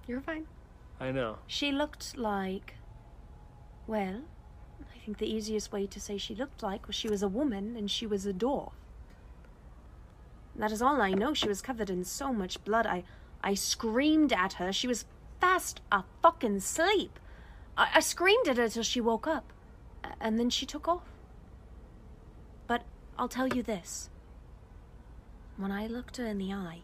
You're 0.07 0.21
fine. 0.21 0.47
I 1.01 1.11
know. 1.11 1.39
She 1.49 1.73
looked 1.73 2.17
like. 2.17 2.75
Well, 3.89 4.23
I 4.83 4.99
think 5.05 5.19
the 5.19 5.27
easiest 5.27 5.73
way 5.73 5.89
to 5.89 6.01
say 6.01 6.17
she 6.17 6.37
looked 6.37 6.63
like 6.63 6.87
was 6.87 6.95
she 6.95 7.09
was 7.09 7.25
a 7.25 7.29
woman 7.29 7.75
and 7.77 7.91
she 7.91 8.07
was 8.07 8.25
a 8.25 8.33
dwarf. 8.33 8.71
That 10.57 10.73
is 10.73 10.83
all 10.83 11.01
I 11.01 11.13
know. 11.13 11.35
She 11.35 11.49
was 11.49 11.61
covered 11.61 11.91
in 11.91 12.05
so 12.05 12.33
much 12.33 12.63
blood. 12.65 12.87
I, 12.87 13.05
I 13.43 13.55
screamed 13.55 14.33
at 14.33 14.55
her. 14.55 14.73
She 14.73 14.87
was 14.87 15.05
fast 15.41 15.81
a 15.91 16.05
fucking 16.23 16.61
sleep. 16.61 17.19
I, 17.77 17.89
I 17.95 18.01
screamed 18.01 18.49
at 18.49 18.57
her 18.57 18.69
till 18.69 18.83
she 18.83 19.01
woke 19.01 19.27
up, 19.27 19.53
and 20.21 20.39
then 20.39 20.51
she 20.51 20.67
took 20.67 20.87
off. 20.89 21.09
But 22.67 22.83
I'll 23.19 23.29
tell 23.29 23.49
you 23.49 23.63
this. 23.63 24.11
When 25.57 25.71
I 25.71 25.87
looked 25.87 26.17
her 26.17 26.27
in 26.27 26.39
the 26.39 26.53
eye, 26.53 26.81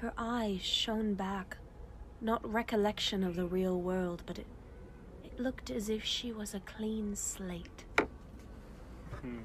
her 0.00 0.12
eyes 0.16 0.62
shone 0.62 1.14
back 1.14 1.58
not 2.20 2.46
recollection 2.50 3.24
of 3.24 3.34
the 3.34 3.46
real 3.46 3.80
world, 3.80 4.22
but 4.26 4.38
it, 4.38 4.46
it 5.24 5.40
looked 5.40 5.70
as 5.70 5.88
if 5.88 6.04
she 6.04 6.32
was 6.32 6.54
a 6.54 6.60
clean 6.60 7.16
slate. 7.16 7.84
Hmm. 9.20 9.38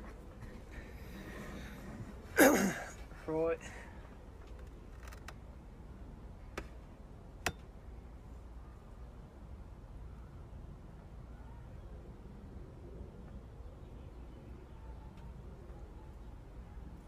Right. 2.38 3.60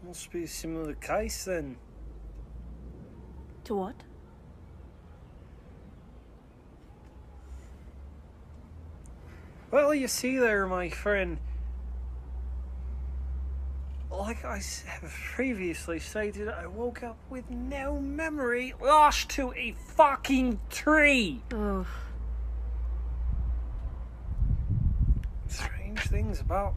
Must 0.06 0.32
be 0.32 0.44
a 0.44 0.48
similar 0.48 0.94
case 0.94 1.44
then. 1.44 1.76
To 3.64 3.74
what? 3.74 3.94
Well, 9.70 9.94
you 9.94 10.08
see 10.08 10.38
there, 10.38 10.66
my 10.66 10.88
friend. 10.88 11.38
Like 14.18 14.44
I 14.44 14.60
have 14.86 15.12
previously 15.36 16.00
stated, 16.00 16.48
I 16.48 16.66
woke 16.66 17.04
up 17.04 17.16
with 17.30 17.48
no 17.50 18.00
memory, 18.00 18.74
lashed 18.80 19.30
to 19.30 19.52
a 19.52 19.76
fucking 19.94 20.58
tree. 20.70 21.42
Oh, 21.52 21.86
Strange 25.46 26.00
things 26.00 26.40
about. 26.40 26.74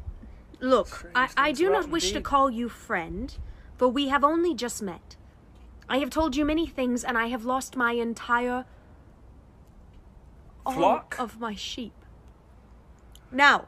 look, 0.59 1.09
I, 1.15 1.29
I 1.35 1.51
do 1.51 1.71
not 1.71 1.89
wish 1.89 2.11
to 2.11 2.21
call 2.21 2.51
you 2.51 2.69
friend, 2.69 3.35
for 3.75 3.87
we 3.87 4.09
have 4.09 4.23
only 4.23 4.53
just 4.53 4.83
met. 4.83 5.15
I 5.89 5.97
have 5.97 6.11
told 6.11 6.35
you 6.35 6.45
many 6.45 6.67
things, 6.67 7.03
and 7.03 7.17
I 7.17 7.27
have 7.27 7.43
lost 7.43 7.75
my 7.75 7.93
entire 7.93 8.65
Flock? 10.63 11.15
of 11.17 11.39
my 11.39 11.55
sheep. 11.55 11.93
Now, 13.31 13.65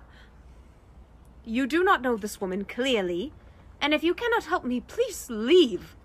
you 1.43 1.65
do 1.65 1.83
not 1.83 2.03
know 2.03 2.15
this 2.15 2.39
woman 2.39 2.65
clearly, 2.65 3.33
and 3.83 3.93
if 3.93 4.01
you 4.01 4.13
cannot 4.13 4.45
help 4.45 4.63
me, 4.63 4.79
please 4.79 5.27
leave. 5.29 5.97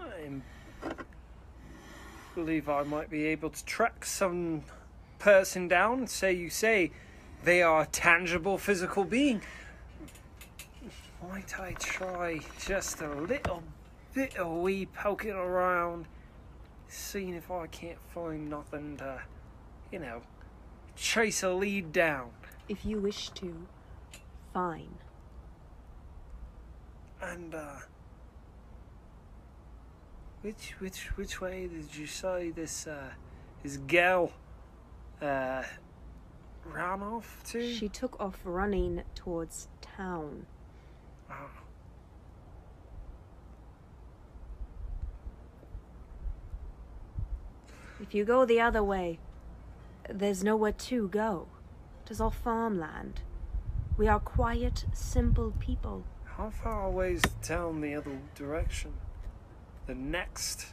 I 0.00 0.40
believe 2.34 2.70
I 2.70 2.84
might 2.84 3.10
be 3.10 3.26
able 3.26 3.50
to 3.50 3.64
track 3.66 4.06
some 4.06 4.62
person 5.18 5.68
down. 5.68 6.06
Say 6.06 6.32
you 6.32 6.48
say 6.48 6.90
they 7.44 7.60
are 7.60 7.82
a 7.82 7.86
tangible 7.86 8.56
physical 8.56 9.04
being. 9.04 9.42
Might 11.28 11.60
I 11.60 11.74
try 11.74 12.40
just 12.58 13.02
a 13.02 13.14
little 13.14 13.62
bit 14.14 14.38
of 14.38 14.50
wee 14.62 14.86
poking 14.86 15.32
around, 15.32 16.06
seeing 16.88 17.34
if 17.34 17.50
I 17.50 17.66
can't 17.66 18.00
find 18.14 18.48
nothing 18.48 18.96
to, 18.96 19.20
you 19.92 19.98
know, 19.98 20.22
chase 20.96 21.42
a 21.42 21.50
lead 21.50 21.92
down. 21.92 22.30
If 22.70 22.86
you 22.86 22.98
wish 22.98 23.28
to, 23.30 23.66
fine. 24.54 24.94
And 27.22 27.54
uh 27.54 27.76
which 30.42 30.74
which 30.80 31.16
which 31.16 31.40
way 31.40 31.68
did 31.68 31.94
you 31.94 32.06
say 32.06 32.50
this 32.50 32.86
uh 32.86 33.10
this 33.62 33.76
gal 33.76 34.32
uh 35.20 35.62
ran 36.64 37.02
off 37.02 37.42
to? 37.46 37.72
She 37.74 37.88
took 37.88 38.20
off 38.20 38.40
running 38.44 39.02
towards 39.14 39.68
town. 39.80 40.46
Ah. 41.30 41.62
If 48.00 48.14
you 48.14 48.24
go 48.24 48.44
the 48.44 48.60
other 48.60 48.82
way, 48.82 49.20
there's 50.10 50.42
nowhere 50.42 50.72
to 50.72 51.06
go. 51.06 51.46
It 52.04 52.10
is 52.10 52.20
all 52.20 52.30
farmland. 52.30 53.20
We 53.96 54.08
are 54.08 54.18
quiet, 54.18 54.86
simple 54.92 55.52
people. 55.60 56.02
How 56.42 56.50
far 56.50 56.86
away 56.86 57.12
is 57.12 57.22
the 57.22 57.46
town 57.46 57.80
the 57.82 57.94
other 57.94 58.18
direction? 58.34 58.94
The 59.86 59.94
next 59.94 60.66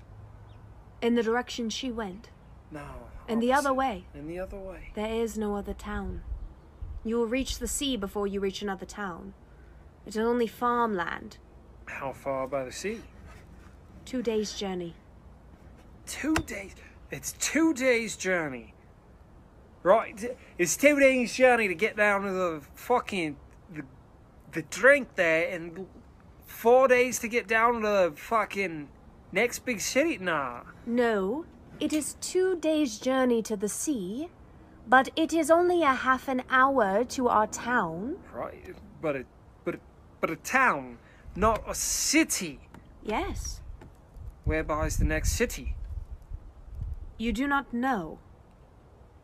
In 1.00 1.14
the 1.14 1.22
direction 1.22 1.70
she 1.70 1.92
went, 1.92 2.32
no. 2.72 2.82
in 3.28 3.40
the 3.40 3.54
other 3.54 3.72
way, 3.72 4.06
In 4.16 4.28
the 4.28 4.40
other 4.40 4.58
way. 4.58 4.90
there 4.96 5.14
is 5.14 5.38
no 5.38 5.56
other 5.56 5.76
town. 5.76 6.24
You 7.04 7.18
will 7.18 7.28
reach 7.28 7.60
the 7.60 7.68
sea 7.68 7.98
before 7.98 8.26
you 8.26 8.40
reach 8.40 8.64
another 8.64 8.88
town. 8.88 9.36
It 10.08 10.16
is 10.16 10.18
only 10.18 10.48
farmland. 10.48 11.38
How 11.86 12.14
far 12.14 12.48
by 12.48 12.64
the 12.64 12.72
sea? 12.72 13.02
Two 14.06 14.24
days' 14.24 14.54
journey. 14.54 14.96
Two 16.08 16.34
days. 16.34 16.74
It's 17.12 17.34
two 17.34 17.76
days 17.76 18.18
journey. 18.18 18.74
Right, 19.84 20.36
it's 20.58 20.76
two 20.76 21.00
days 21.00 21.36
journey 21.36 21.68
to 21.68 21.76
get 21.76 21.96
down 21.96 22.24
to 22.24 22.32
the 22.32 22.62
fucking 22.74 23.38
the, 23.72 23.84
the 24.52 24.64
drink 24.64 25.16
there, 25.16 25.50
and 25.54 25.88
four 26.46 26.88
days 26.88 27.20
to 27.20 27.28
get 27.28 27.48
down 27.48 27.82
to 27.82 27.88
the 27.88 28.14
fucking 28.16 28.90
next 29.32 29.60
big 29.60 29.80
city. 29.80 30.18
Nah, 30.18 30.62
No, 30.86 31.46
it 31.80 31.94
is 31.94 32.16
two 32.22 32.58
days' 32.58 32.98
journey 33.00 33.42
to 33.44 33.56
the 33.56 33.70
sea, 33.70 34.30
But 34.88 35.10
it 35.16 35.34
is 35.34 35.52
only 35.52 35.84
a 35.84 35.94
half 35.94 36.28
an 36.28 36.42
hour 36.50 37.04
to 37.06 37.28
our 37.30 37.46
town. 37.46 38.18
Right, 38.34 38.76
but 39.02 39.16
a 39.16 39.26
but 39.64 39.76
a, 39.76 39.80
but 40.20 40.32
a 40.32 40.36
town, 40.36 40.98
not 41.36 41.62
a 41.68 41.76
city. 41.76 42.60
Yes. 43.04 43.62
Whereby 44.46 44.88
is 44.88 44.98
the 44.98 45.06
next 45.06 45.34
city? 45.34 45.76
You 47.20 47.32
do 47.34 47.48
not 47.48 47.72
know. 47.72 48.18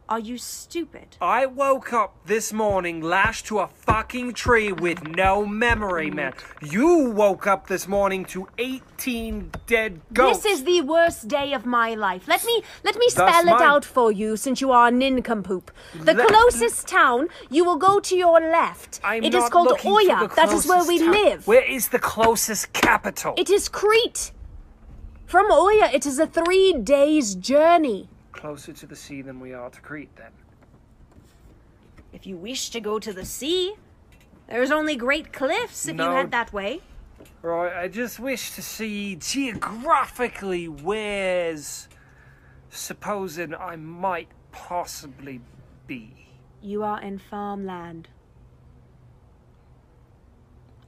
Are 0.08 0.20
you 0.20 0.38
stupid? 0.38 1.18
I 1.20 1.48
woke 1.48 1.92
up 1.92 2.28
this 2.28 2.54
morning 2.54 3.02
lashed 3.02 3.48
to 3.48 3.58
a 3.58 3.68
fucking 3.68 4.34
tree 4.34 4.72
with 4.72 5.08
no 5.08 5.48
memory, 5.48 6.12
man. 6.12 6.34
You 6.62 7.10
woke 7.10 7.48
up 7.48 7.66
this 7.66 7.88
morning 7.88 8.24
to 8.26 8.48
18 8.60 9.52
dead 9.66 10.02
goats. 10.14 10.44
This 10.44 10.60
is 10.60 10.64
the 10.64 10.82
worst 10.82 11.28
day 11.28 11.54
of 11.54 11.66
my 11.66 11.96
life. 11.96 12.28
Let 12.28 12.46
me 12.46 12.62
let 12.84 12.96
me 13.00 13.10
spell 13.10 13.48
it 13.48 13.62
out 13.62 13.84
for 13.84 14.12
you 14.12 14.38
since 14.38 14.62
you 14.62 14.72
are 14.72 14.90
a 14.90 14.92
nincompoop. 14.92 15.72
The 16.00 16.14
Let- 16.14 16.28
closest 16.28 16.88
town, 16.88 17.28
you 17.50 17.66
will 17.66 17.78
go 17.78 18.00
to 18.00 18.16
your 18.16 18.40
left. 18.40 19.00
I'm 19.04 19.24
It 19.24 19.34
is 19.34 19.50
called 19.50 19.80
Oya. 19.84 20.30
That 20.36 20.54
is 20.54 20.68
where 20.68 20.86
we 20.86 21.00
live. 21.00 21.48
Where 21.48 21.66
is 21.66 21.88
the 21.88 22.00
closest 22.00 22.74
capital? 22.74 23.34
It 23.38 23.50
is 23.50 23.70
Crete. 23.70 24.34
From 25.26 25.52
Oya, 25.52 25.90
it 25.92 26.06
is 26.06 26.20
a 26.20 26.28
three 26.28 26.74
days 26.74 27.34
journey. 27.34 28.10
Closer 28.36 28.74
to 28.74 28.86
the 28.86 28.96
sea 28.96 29.22
than 29.22 29.40
we 29.40 29.54
are 29.54 29.70
to 29.70 29.82
Crete, 29.82 30.14
then. 30.18 30.32
If 32.12 32.28
you 32.28 32.36
wish 32.38 32.70
to 32.72 32.80
go 32.82 33.00
to 33.00 33.12
the 33.14 33.26
sea, 33.26 33.74
there's 34.48 34.72
only 34.72 34.96
great 34.96 35.32
cliffs 35.34 35.88
if 35.88 35.94
you 35.96 36.04
No. 36.04 36.12
head 36.12 36.32
that 36.32 36.52
way. 36.54 36.82
Right, 37.42 37.74
I 37.74 37.88
just 37.88 38.20
wish 38.20 38.52
to 38.56 38.62
see 38.62 39.16
geographically 39.16 40.68
where's 40.68 41.88
supposing 42.70 43.56
I 43.56 43.78
might 43.78 44.28
possibly 44.52 45.40
be. 45.88 46.28
You 46.62 46.84
are 46.84 47.02
in 47.02 47.20
farmland. 47.20 48.10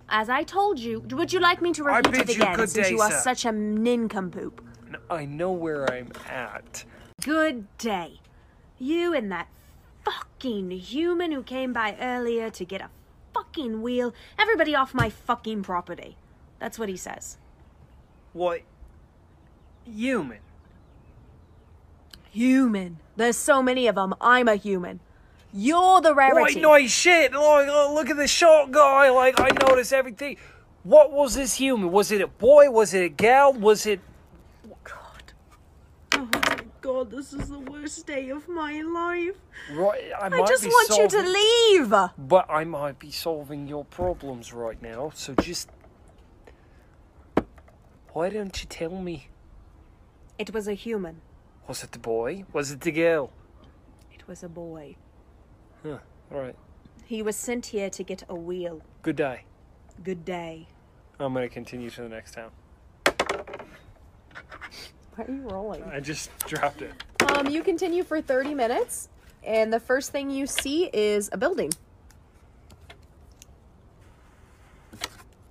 As 0.10 0.30
I 0.30 0.44
told 0.44 0.80
you, 0.80 1.00
would 1.00 1.32
you 1.34 1.40
like 1.40 1.62
me 1.62 1.74
to 1.74 1.84
repeat 1.84 2.16
it 2.16 2.28
you 2.30 2.36
again 2.36 2.56
good 2.56 2.70
since 2.70 2.88
day, 2.88 2.94
you 2.94 3.02
are 3.02 3.12
sir. 3.12 3.20
such 3.20 3.46
a 3.46 3.52
nincompoop? 3.52 4.64
I 5.10 5.26
know 5.26 5.52
where 5.52 5.90
I'm 5.92 6.12
at. 6.30 6.84
Good 7.24 7.66
day. 7.80 8.20
You 8.78 9.12
and 9.12 9.32
that 9.32 9.48
fucking 10.06 10.70
human 10.70 11.32
who 11.32 11.42
came 11.42 11.74
by 11.74 11.98
earlier 12.00 12.52
to 12.52 12.64
get 12.64 12.80
a 12.80 12.92
fucking 13.34 13.82
wheel. 13.82 14.14
Everybody 14.38 14.76
off 14.76 14.94
my 14.94 15.10
fucking 15.10 15.64
property. 15.64 16.16
That's 16.60 16.78
what 16.78 16.90
he 16.90 16.96
says. 16.96 17.38
What? 18.34 18.62
Human. 19.84 20.40
Human. 22.30 23.00
There's 23.16 23.38
so 23.38 23.64
many 23.64 23.88
of 23.88 23.96
them. 23.96 24.14
I'm 24.22 24.48
a 24.48 24.56
human. 24.56 25.00
You're 25.52 26.02
the 26.02 26.14
rarity. 26.14 26.62
nice 26.62 26.92
shit. 26.92 27.32
Like, 27.32 27.68
oh, 27.68 27.94
look 27.96 28.12
at 28.12 28.18
this 28.18 28.30
short 28.30 28.70
guy. 28.70 29.10
Like, 29.10 29.40
I 29.40 29.50
notice 29.68 29.92
everything. 29.92 30.38
What 30.84 31.12
was 31.12 31.34
this 31.34 31.56
human? 31.56 31.92
Was 31.92 32.12
it 32.12 32.22
a 32.22 32.28
boy? 32.28 32.70
Was 32.70 32.94
it 32.94 33.04
a 33.04 33.10
gal? 33.10 33.54
Was 33.54 33.88
it. 33.88 34.02
God. 36.88 37.12
This 37.12 37.34
is 37.34 37.50
the 37.50 37.60
worst 37.60 38.08
day 38.08 38.30
of 38.30 38.48
my 38.48 38.82
life. 38.82 39.36
Right, 39.74 40.10
I, 40.18 40.28
I 40.28 40.46
just 40.48 40.66
want 40.66 40.90
you 40.98 41.08
to 41.10 41.22
leave. 41.22 41.90
But 42.18 42.50
I 42.50 42.64
might 42.64 42.98
be 42.98 43.12
solving 43.12 43.68
your 43.68 43.84
problems 43.84 44.54
right 44.54 44.82
now, 44.82 45.12
so 45.14 45.36
just. 45.36 45.70
Why 48.14 48.30
don't 48.30 48.58
you 48.62 48.68
tell 48.70 49.02
me? 49.02 49.28
It 50.40 50.54
was 50.54 50.66
a 50.70 50.76
human. 50.76 51.20
Was 51.68 51.84
it 51.84 51.92
the 51.92 52.00
boy? 52.00 52.46
Was 52.54 52.72
it 52.72 52.80
the 52.80 52.94
girl? 52.94 53.34
It 54.14 54.26
was 54.26 54.42
a 54.42 54.50
boy. 54.50 54.96
Huh, 55.84 55.98
alright. 56.32 56.56
He 57.04 57.22
was 57.22 57.36
sent 57.36 57.66
here 57.68 57.90
to 57.90 58.02
get 58.02 58.24
a 58.30 58.36
wheel. 58.36 58.82
Good 59.02 59.18
day. 59.18 59.44
Good 60.02 60.24
day. 60.24 60.68
I'm 61.20 61.34
gonna 61.34 61.50
continue 61.50 61.90
to 61.90 62.02
the 62.04 62.10
next 62.10 62.36
town. 62.36 62.52
Why 65.18 65.26
are 65.26 65.32
you 65.32 65.42
rolling? 65.50 65.84
I 65.84 66.00
just 66.00 66.30
dropped 66.46 66.84
it. 66.84 66.92
Um, 67.32 67.48
you 67.48 67.64
continue 67.64 68.04
for 68.04 68.22
30 68.22 68.54
minutes, 68.54 69.10
and 69.44 69.74
the 69.74 69.80
first 69.80 70.12
thing 70.12 70.30
you 70.30 70.46
see 70.46 70.92
is 70.94 71.28
a 71.34 71.38
building. 71.38 71.72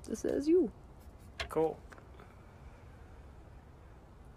This 0.08 0.24
is 0.24 0.46
you. 0.46 0.70
Cool. 1.48 1.76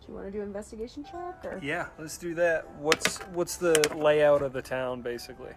Do 0.01 0.07
you 0.07 0.13
want 0.15 0.25
to 0.25 0.31
do 0.31 0.41
investigation 0.41 1.03
check 1.03 1.45
or? 1.45 1.59
Yeah, 1.61 1.89
let's 1.99 2.17
do 2.17 2.33
that. 2.33 2.67
What's 2.79 3.17
what's 3.27 3.57
the 3.57 3.87
layout 3.95 4.41
of 4.41 4.51
the 4.51 4.63
town 4.63 5.03
basically? 5.03 5.53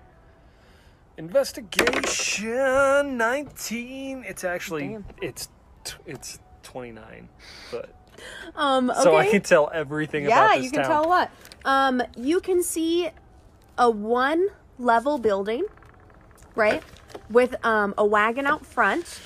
Investigation 1.17 3.17
19. 3.17 4.25
It's 4.29 4.45
actually 4.45 4.89
Damn. 4.89 5.05
it's 5.23 5.49
it's 6.05 6.41
29, 6.63 7.27
but 7.71 8.02
Um, 8.55 8.91
okay. 8.91 9.01
so 9.03 9.17
I 9.17 9.29
can 9.29 9.43
tell 9.43 9.71
everything 9.73 10.25
yeah, 10.25 10.45
about 10.45 10.57
this 10.57 10.65
you 10.65 10.71
can 10.71 10.81
town. 10.83 10.91
tell 10.91 11.07
a 11.07 11.09
lot. 11.09 11.31
Um, 11.65 12.03
you 12.17 12.41
can 12.41 12.63
see 12.63 13.11
a 13.79 13.91
one 13.91 14.49
level 14.79 15.19
building, 15.19 15.65
right? 16.55 16.83
With 17.31 17.55
um, 17.65 17.95
a 17.97 18.05
wagon 18.05 18.47
out 18.47 18.67
front. 18.67 19.21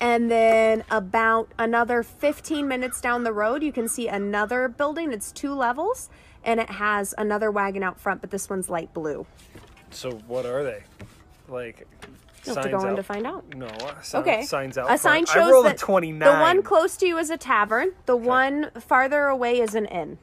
And 0.00 0.30
then 0.30 0.84
about 0.90 1.50
another 1.58 2.02
15 2.02 2.68
minutes 2.68 3.00
down 3.00 3.24
the 3.24 3.32
road, 3.32 3.62
you 3.62 3.72
can 3.72 3.88
see 3.88 4.08
another 4.08 4.68
building. 4.68 5.12
It's 5.12 5.32
two 5.32 5.54
levels 5.54 6.10
and 6.44 6.60
it 6.60 6.70
has 6.70 7.14
another 7.16 7.50
wagon 7.50 7.82
out 7.82 7.98
front, 7.98 8.20
but 8.20 8.30
this 8.30 8.50
one's 8.50 8.68
light 8.68 8.92
blue. 8.92 9.26
So 9.90 10.12
what 10.26 10.44
are 10.44 10.62
they? 10.62 10.82
Like 11.48 11.86
You'll 12.46 12.54
have 12.56 12.64
to 12.64 12.70
go 12.70 12.80
in 12.80 12.88
out- 12.88 12.96
to 12.96 13.02
find 13.02 13.26
out. 13.26 13.44
No, 13.54 13.66
uh, 13.66 14.00
si- 14.00 14.18
Okay. 14.18 14.42
signs 14.42 14.76
out. 14.78 14.90
A 14.90 14.98
sign 14.98 15.24
front. 15.26 15.28
shows 15.48 15.64
I 15.64 15.68
that 15.68 15.74
a 15.76 15.78
29. 15.78 16.32
the 16.34 16.40
one 16.40 16.62
close 16.62 16.96
to 16.98 17.06
you 17.06 17.16
is 17.18 17.30
a 17.30 17.36
tavern. 17.38 17.92
The 18.06 18.16
one 18.16 18.70
farther 18.78 19.26
away 19.26 19.60
is 19.60 19.74
an 19.74 19.86
inn. 19.86 20.18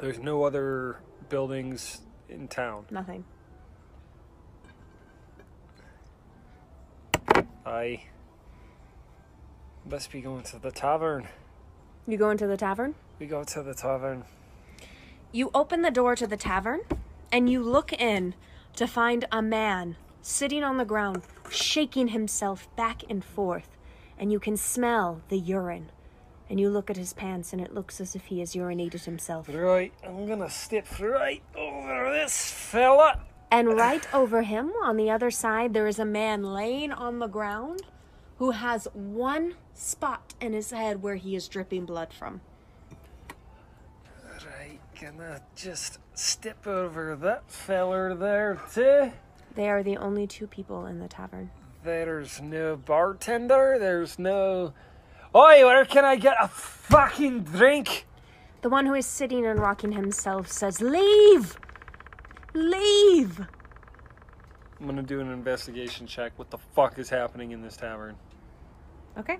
There's 0.00 0.18
no 0.18 0.44
other 0.44 0.98
buildings 1.28 2.00
in 2.28 2.48
town. 2.48 2.86
Nothing. 2.90 3.24
I 7.66 8.04
must 9.88 10.10
be 10.12 10.20
going 10.20 10.42
to 10.44 10.58
the 10.58 10.70
tavern. 10.70 11.28
You 12.06 12.16
go 12.18 12.30
into 12.30 12.46
the 12.46 12.56
tavern. 12.56 12.94
We 13.18 13.26
go 13.26 13.44
to 13.44 13.62
the 13.62 13.74
tavern. 13.74 14.24
You 15.32 15.50
open 15.54 15.82
the 15.82 15.90
door 15.90 16.14
to 16.16 16.26
the 16.26 16.36
tavern 16.36 16.80
and 17.32 17.48
you 17.48 17.62
look 17.62 17.92
in 17.92 18.34
to 18.76 18.86
find 18.86 19.24
a 19.32 19.40
man 19.42 19.96
sitting 20.24 20.64
on 20.64 20.78
the 20.78 20.84
ground, 20.86 21.22
shaking 21.50 22.08
himself 22.08 22.74
back 22.76 23.02
and 23.10 23.22
forth. 23.22 23.68
And 24.18 24.32
you 24.32 24.40
can 24.40 24.56
smell 24.56 25.20
the 25.28 25.38
urine. 25.38 25.90
And 26.48 26.58
you 26.58 26.70
look 26.70 26.90
at 26.90 26.96
his 26.96 27.12
pants 27.12 27.52
and 27.52 27.60
it 27.60 27.74
looks 27.74 28.00
as 28.00 28.14
if 28.14 28.26
he 28.26 28.40
has 28.40 28.54
urinated 28.54 29.04
himself. 29.04 29.48
Right, 29.48 29.92
I'm 30.04 30.26
gonna 30.26 30.50
step 30.50 30.86
right 30.98 31.42
over 31.56 32.10
this 32.12 32.50
fella. 32.50 33.20
And 33.50 33.76
right 33.76 34.06
over 34.14 34.42
him 34.42 34.72
on 34.82 34.96
the 34.96 35.10
other 35.10 35.30
side, 35.30 35.74
there 35.74 35.86
is 35.86 35.98
a 35.98 36.04
man 36.04 36.42
laying 36.42 36.90
on 36.90 37.18
the 37.18 37.26
ground 37.26 37.82
who 38.38 38.52
has 38.52 38.88
one 38.94 39.54
spot 39.74 40.34
in 40.40 40.52
his 40.52 40.70
head 40.70 41.02
where 41.02 41.16
he 41.16 41.36
is 41.36 41.48
dripping 41.48 41.84
blood 41.84 42.12
from. 42.12 42.40
Right, 44.24 44.80
gonna 45.00 45.42
just 45.54 45.98
step 46.14 46.66
over 46.66 47.14
that 47.16 47.50
feller 47.50 48.14
there 48.14 48.60
too. 48.72 49.12
They 49.54 49.68
are 49.68 49.82
the 49.82 49.96
only 49.96 50.26
two 50.26 50.46
people 50.46 50.86
in 50.86 50.98
the 50.98 51.08
tavern. 51.08 51.50
There's 51.84 52.40
no 52.40 52.76
bartender, 52.76 53.76
there's 53.78 54.18
no. 54.18 54.72
Oi, 55.34 55.64
where 55.64 55.84
can 55.84 56.04
I 56.04 56.16
get 56.16 56.36
a 56.40 56.48
fucking 56.48 57.42
drink? 57.42 58.06
The 58.62 58.68
one 58.68 58.86
who 58.86 58.94
is 58.94 59.06
sitting 59.06 59.44
and 59.44 59.58
rocking 59.58 59.92
himself 59.92 60.50
says, 60.50 60.80
Leave! 60.80 61.58
Leave! 62.54 63.46
I'm 64.80 64.86
gonna 64.86 65.02
do 65.02 65.20
an 65.20 65.30
investigation 65.30 66.06
check. 66.06 66.32
What 66.36 66.50
the 66.50 66.58
fuck 66.58 66.98
is 66.98 67.08
happening 67.08 67.52
in 67.52 67.62
this 67.62 67.76
tavern? 67.76 68.16
Okay. 69.18 69.38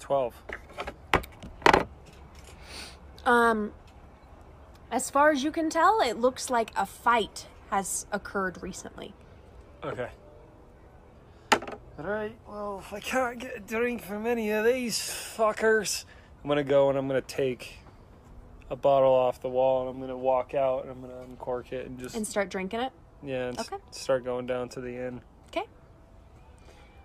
12. 0.00 0.34
Um, 3.24 3.72
as 4.92 5.10
far 5.10 5.30
as 5.32 5.42
you 5.42 5.50
can 5.50 5.68
tell, 5.70 6.00
it 6.00 6.18
looks 6.18 6.48
like 6.50 6.70
a 6.76 6.86
fight 6.86 7.46
has 7.70 8.06
occurred 8.12 8.62
recently. 8.62 9.14
Okay. 9.82 10.10
Alright, 11.98 12.36
well, 12.48 12.78
if 12.84 12.92
I 12.92 13.00
can't 13.00 13.38
get 13.38 13.56
a 13.56 13.60
drink 13.60 14.02
from 14.02 14.26
any 14.26 14.50
of 14.50 14.64
these 14.64 14.98
fuckers, 14.98 16.04
I'm 16.42 16.48
gonna 16.48 16.64
go 16.64 16.88
and 16.88 16.98
I'm 16.98 17.06
gonna 17.06 17.20
take 17.20 17.78
a 18.70 18.76
bottle 18.76 19.12
off 19.12 19.40
the 19.42 19.48
wall 19.50 19.82
and 19.82 19.90
I'm 19.90 20.00
gonna 20.00 20.16
walk 20.16 20.54
out 20.54 20.82
and 20.84 20.90
I'm 20.90 21.00
gonna 21.00 21.20
uncork 21.22 21.72
it 21.72 21.86
and 21.86 21.98
just, 21.98 22.14
And 22.16 22.26
start 22.26 22.48
drinking 22.48 22.80
it. 22.80 22.92
yeah, 23.22 23.48
and 23.48 23.58
s- 23.58 23.70
okay. 23.70 23.82
start 23.90 24.24
going 24.24 24.46
down 24.46 24.68
to 24.70 24.80
the 24.80 24.96
inn. 24.96 25.20
Okay. 25.48 25.66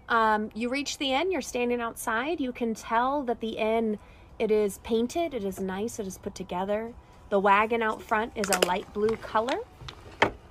Um, 0.09 0.49
you 0.55 0.69
reach 0.69 0.97
the 0.97 1.11
inn, 1.11 1.31
you're 1.31 1.41
standing 1.41 1.81
outside. 1.81 2.39
You 2.39 2.53
can 2.53 2.73
tell 2.73 3.23
that 3.23 3.39
the 3.41 3.57
inn 3.57 3.99
It 4.39 4.51
is 4.51 4.77
painted, 4.83 5.33
it 5.33 5.43
is 5.43 5.59
nice, 5.59 5.97
it 5.99 6.05
is 6.07 6.17
put 6.19 6.35
together. 6.35 6.93
The 7.29 7.39
wagon 7.39 7.81
out 7.81 8.01
front 8.01 8.31
is 8.35 8.49
a 8.49 8.65
light 8.65 8.91
blue 8.93 9.15
color. 9.17 9.59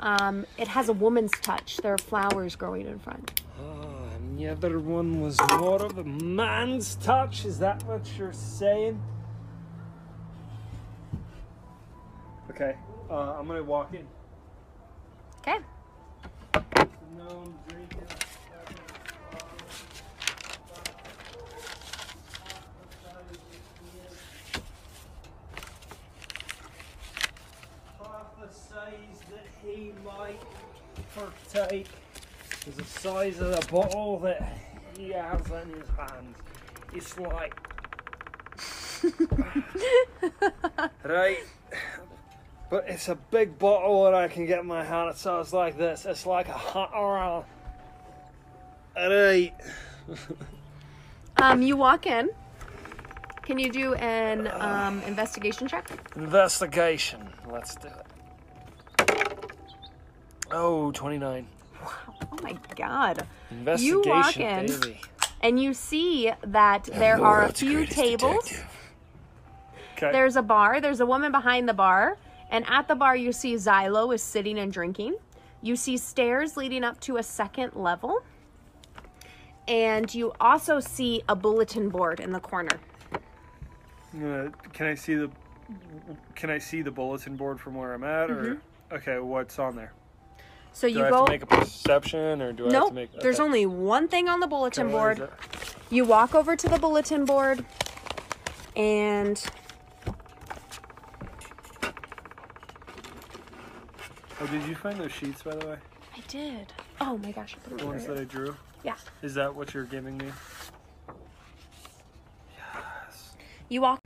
Um, 0.01 0.45
it 0.59 0.69
has 0.69 0.89
a 0.89 0.93
woman's 0.93 1.33
touch. 1.41 1.79
There 1.79 1.95
are 1.95 1.99
flowers 1.99 2.55
growing 2.55 2.87
in 2.87 2.99
front. 2.99 3.43
Oh, 3.59 4.09
and 4.15 4.39
the 4.39 4.49
other 4.49 4.79
one 4.79 5.23
was 5.23 5.39
more 5.59 5.83
of 5.83 5.97
a 5.97 6.05
man's 6.05 6.97
touch. 6.97 7.47
Is 7.47 7.59
that 7.61 7.83
what 7.85 8.07
you're 8.19 8.33
saying? 8.33 9.01
Okay, 12.51 12.77
uh, 13.11 13.37
I'm 13.39 13.47
gonna 13.47 13.63
walk 13.63 13.95
in. 13.95 14.07
Okay. 15.41 15.59
No, 17.17 17.55
might 30.05 30.41
partake 31.15 31.87
is 32.67 32.77
the 32.77 32.85
size 32.85 33.41
of 33.41 33.51
the 33.51 33.67
bottle 33.73 34.19
that 34.21 34.59
he 34.97 35.11
has 35.11 35.41
in 35.47 35.71
his 35.71 35.89
hands. 35.97 36.37
It's 36.93 37.19
like. 37.19 37.55
right. 41.05 41.39
But 42.69 42.89
it's 42.89 43.09
a 43.09 43.15
big 43.15 43.59
bottle 43.59 44.05
that 44.05 44.15
I 44.15 44.29
can 44.29 44.47
get 44.47 44.61
in 44.61 44.67
my 44.67 44.85
hand. 44.85 45.11
It 45.11 45.19
sounds 45.19 45.53
like 45.53 45.79
this. 45.79 46.05
It's 46.05 46.27
like 46.27 46.49
a 46.49 46.53
hot 46.53 46.93
around. 46.95 47.45
Alright. 48.97 49.55
Um, 51.39 51.61
you 51.61 51.77
walk 51.77 52.07
in. 52.07 52.31
Can 53.43 53.59
you 53.59 53.71
do 53.71 53.95
an 53.95 54.49
um, 54.59 55.03
investigation 55.03 55.69
check? 55.69 55.87
Investigation. 56.17 57.29
Let's 57.47 57.77
do 57.77 57.89
it. 57.89 58.07
Oh, 60.51 60.93
29. 60.93 61.47
Oh 61.83 62.39
my 62.43 62.57
god. 62.75 63.27
Investigation, 63.51 64.03
walk 64.07 64.37
in. 64.37 64.67
baby. 64.67 65.01
And 65.41 65.61
you 65.63 65.75
see 65.75 66.33
that 66.43 66.85
there 66.85 67.23
are 67.23 67.45
a 67.45 67.53
few 67.53 67.87
tables. 67.87 68.53
Okay. 69.97 70.13
There's 70.13 70.37
a 70.37 70.43
bar. 70.43 70.81
There's 70.81 71.01
a 71.01 71.07
woman 71.07 71.33
behind 71.33 71.69
the 71.69 71.75
bar. 71.75 72.19
And 72.51 72.65
at 72.69 72.89
the 72.89 72.95
bar, 72.95 73.17
you 73.17 73.33
see 73.33 73.55
Xylo 73.55 74.15
is 74.15 74.23
sitting 74.23 74.59
and 74.59 74.73
drinking. 74.73 75.17
You 75.63 75.75
see 75.77 75.97
stairs 75.97 76.57
leading 76.57 76.85
up 76.85 77.01
to 77.01 77.17
a 77.17 77.23
second 77.23 77.75
level. 77.75 78.23
And 79.69 80.13
you 80.15 80.33
also 80.41 80.79
see 80.81 81.23
a 81.29 81.35
bulletin 81.35 81.89
board 81.89 82.21
in 82.21 82.31
the 82.33 82.41
corner. 82.41 82.79
Uh, 84.15 84.49
can 84.73 84.87
I 84.87 84.95
see 84.95 85.15
the 85.15 85.31
Can 86.35 86.51
I 86.51 86.59
see 86.59 86.83
the 86.83 86.91
bulletin 86.91 87.37
board 87.37 87.61
from 87.61 87.75
where 87.75 87.93
I'm 87.93 88.05
at, 88.05 88.31
or 88.31 88.61
okay, 88.93 89.19
what's 89.19 89.59
on 89.59 89.75
there? 89.77 89.93
So 90.77 90.87
Do 90.89 90.95
you 90.95 91.07
I 91.07 91.09
go. 91.09 91.17
have 91.17 91.25
to 91.25 91.33
make 91.33 91.43
a 91.43 91.47
perception, 91.47 92.43
or 92.43 92.53
do 92.53 92.65
I 92.65 92.67
have 92.67 92.73
Nope. 92.75 92.89
to 92.91 92.95
make? 92.97 93.21
There's 93.23 93.41
only 93.41 93.65
one 93.65 94.09
thing 94.09 94.29
on 94.29 94.41
the 94.41 94.47
bulletin 94.47 94.89
Okay, 94.89 94.93
board. 94.93 95.31
You 95.89 96.05
walk 96.05 96.35
over 96.35 96.55
to 96.55 96.69
the 96.69 96.77
bulletin 96.79 97.25
board 97.25 97.65
and 98.77 99.43
Oh, 104.39 104.47
did 104.49 104.65
you 104.65 104.75
find 104.75 105.01
those 105.01 105.13
sheets, 105.13 105.43
by 105.43 105.55
the 105.55 105.67
way? 105.67 105.77
I 106.15 106.21
did. 106.29 106.71
Oh 107.01 107.17
my 107.17 107.33
gosh, 107.33 107.57
I 107.73 107.75
The 107.75 107.87
ones 107.87 108.05
that 108.05 108.19
I 108.19 108.25
drew. 108.25 108.55
Yeah. 108.85 108.97
Is 109.23 109.33
that 109.33 109.55
what 109.55 109.73
you're 109.73 109.85
giving 109.85 110.19
me? 110.19 110.27
Yes. 112.55 113.35
You 113.71 113.81
walk. 113.81 114.06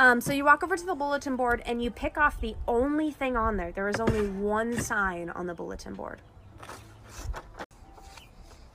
Um, 0.00 0.22
so 0.22 0.32
you 0.32 0.46
walk 0.46 0.62
over 0.62 0.78
to 0.78 0.86
the 0.86 0.94
bulletin 0.94 1.36
board 1.36 1.62
and 1.66 1.82
you 1.82 1.90
pick 1.90 2.16
off 2.16 2.40
the 2.40 2.56
only 2.66 3.10
thing 3.10 3.36
on 3.36 3.58
there. 3.58 3.70
There 3.70 3.86
is 3.86 4.00
only 4.00 4.26
one 4.28 4.80
sign 4.80 5.28
on 5.28 5.46
the 5.46 5.52
bulletin 5.52 5.92
board. 5.92 6.22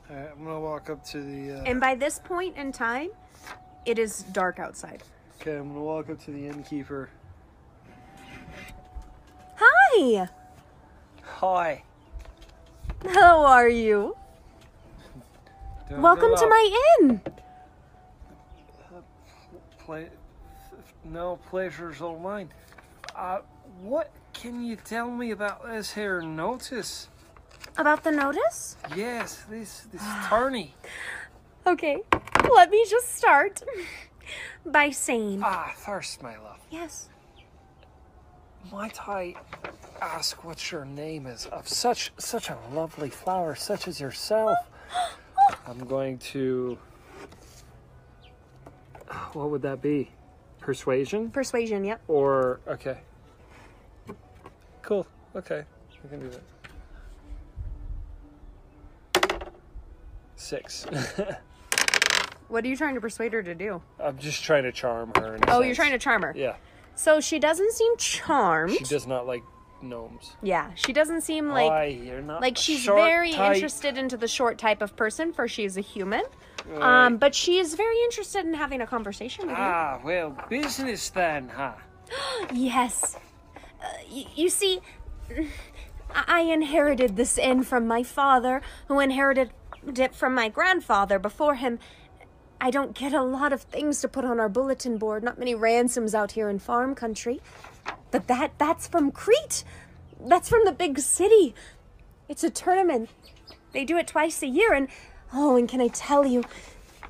All 0.08 0.16
right, 0.16 0.30
I'm 0.32 0.44
gonna 0.46 0.60
walk 0.60 0.92
up 0.92 1.04
to 1.06 1.20
the. 1.24 1.62
Uh, 1.62 1.64
And 1.64 1.82
by 1.82 1.96
this 1.96 2.20
point 2.20 2.56
in 2.58 2.72
time, 2.72 3.10
it 3.88 3.98
is 3.98 4.22
dark 4.34 4.60
outside. 4.60 5.02
okay, 5.42 5.56
I'm 5.58 5.70
gonna 5.70 5.82
walk 5.82 6.12
up 6.12 6.24
to 6.26 6.32
the 6.32 6.46
innkeeper. 6.46 7.10
Hi. 9.56 10.30
Hi. 11.24 11.84
How 13.16 13.44
are 13.46 13.68
you? 13.68 14.16
Doing 15.90 16.02
Welcome 16.04 16.30
good? 16.30 16.38
to 16.38 16.48
my 16.48 16.96
inn. 17.02 17.22
Play, 19.80 20.10
no 21.06 21.40
pleasure's 21.50 22.02
all 22.02 22.20
mine. 22.20 22.50
Uh, 23.16 23.40
what 23.82 24.12
can 24.34 24.64
you 24.64 24.76
tell 24.76 25.10
me 25.10 25.32
about 25.32 25.66
this 25.66 25.94
here 25.94 26.22
notice? 26.22 27.08
About 27.78 28.04
the 28.04 28.12
notice? 28.12 28.76
Yes, 28.96 29.44
this 29.50 29.88
this 29.92 30.04
tourney. 30.30 30.74
Okay. 31.68 31.98
Let 32.54 32.70
me 32.70 32.86
just 32.88 33.16
start 33.16 33.64
by 34.68 34.92
saying 34.92 35.42
Ah, 35.44 35.74
first, 35.76 36.22
my 36.22 36.38
love, 36.38 36.60
yes. 36.70 37.10
might 38.72 39.02
I 39.10 39.34
ask 40.00 40.44
what 40.44 40.72
your 40.72 40.86
name 40.86 41.26
is 41.26 41.48
of 41.48 41.68
such 41.68 42.12
such 42.20 42.52
a 42.52 42.58
lovely 42.72 43.10
flower 43.10 43.56
such 43.56 43.88
as 43.88 44.00
yourself? 44.00 44.56
I'm 45.68 45.80
going 45.88 46.20
to. 46.34 46.78
What 49.34 49.50
would 49.50 49.64
that 49.64 49.82
be? 49.82 50.12
Persuasion 50.66 51.30
Persuasion. 51.30 51.84
Yep. 51.86 52.02
or 52.08 52.60
okay? 52.68 52.98
Cool. 54.82 55.06
Okay, 55.36 55.64
we 56.04 56.10
can 56.10 56.20
do 56.20 56.32
that. 59.14 59.52
Six. 60.36 60.88
What 62.48 62.64
are 62.64 62.68
you 62.68 62.78
trying 62.78 62.94
to 62.94 63.02
persuade 63.02 63.34
her 63.34 63.42
to 63.42 63.56
do? 63.56 63.82
I'm 64.00 64.20
just 64.20 64.44
trying 64.44 64.64
to 64.64 64.72
charm 64.72 65.12
her. 65.16 65.40
Oh, 65.48 65.62
you're 65.62 65.74
trying 65.74 65.94
to 65.94 65.98
charm 65.98 66.22
her. 66.22 66.32
Yeah, 66.38 66.58
So 66.94 67.20
she 67.20 67.40
doesn't 67.40 67.72
seem 67.74 67.98
charmed. 67.98 68.72
she 68.78 68.84
does 68.84 69.08
not 69.08 69.26
like 69.26 69.42
gnomes. 69.82 70.36
Yeah, 70.44 70.70
she 70.76 70.94
doesn't 70.94 71.22
seem 71.22 71.50
like 71.50 71.72
Why 71.72 72.38
like 72.40 72.56
she's 72.56 72.86
very 72.86 73.32
tight- 73.34 73.56
interested 73.56 73.98
into 73.98 74.16
the 74.16 74.28
short 74.28 74.60
type 74.60 74.84
of 74.84 74.96
person 74.96 75.34
for 75.34 75.48
she 75.48 75.66
is 75.66 75.76
a 75.76 75.82
human. 75.82 76.22
Right. 76.68 77.06
Um, 77.06 77.18
but 77.18 77.36
she 77.36 77.58
is 77.60 77.76
very 77.76 77.98
interested 78.04 78.46
in 78.46 78.54
having 78.54 78.82
a 78.82 78.88
conversation 78.88 79.48
with 79.48 79.58
you. 79.58 79.64
Ah, 79.64 80.00
well, 80.04 80.36
business 80.50 81.10
then, 81.10 81.50
huh? 81.50 81.74
you. 82.52 82.58
Yes. 82.72 83.18
Uh, 83.56 83.88
y- 84.12 84.26
you 84.36 84.50
see, 84.50 84.80
I-, 85.30 86.24
I 86.28 86.40
inherited 86.42 87.16
this 87.16 87.38
inn 87.38 87.64
from 87.64 87.88
my 87.88 88.04
father, 88.04 88.62
who 88.88 89.00
inherited 89.00 89.52
it 89.98 90.16
from 90.16 90.34
my 90.34 90.50
grandfather 90.50 91.20
before 91.20 91.56
him. 91.56 91.80
I 92.60 92.72
don't 92.72 92.96
get 92.96 93.14
a 93.14 93.22
lot 93.22 93.54
of 93.54 93.62
things 93.62 94.02
to 94.02 94.08
put 94.08 94.26
on 94.26 94.40
our 94.40 94.50
bulletin 94.50 94.98
board, 94.98 95.24
not 95.24 95.38
many 95.38 95.54
ransoms 95.54 96.16
out 96.16 96.32
here 96.32 96.50
in 96.50 96.58
farm 96.58 96.96
country. 96.96 97.42
But 98.12 98.28
that 98.28 98.54
that's 98.58 98.88
from 98.88 99.12
Crete. 99.12 99.64
That's 100.20 100.50
from 100.50 100.66
the 100.66 100.72
big 100.72 100.98
city. 101.00 101.54
It's 102.28 102.44
a 102.44 102.50
tournament. 102.50 103.10
They 103.74 103.84
do 103.84 103.98
it 103.98 104.08
twice 104.08 104.42
a 104.42 104.48
year 104.48 104.74
and 104.74 104.88
oh, 105.36 105.56
and 105.58 105.68
can 105.70 105.82
I 105.82 105.88
tell 105.90 106.26
you, 106.26 106.44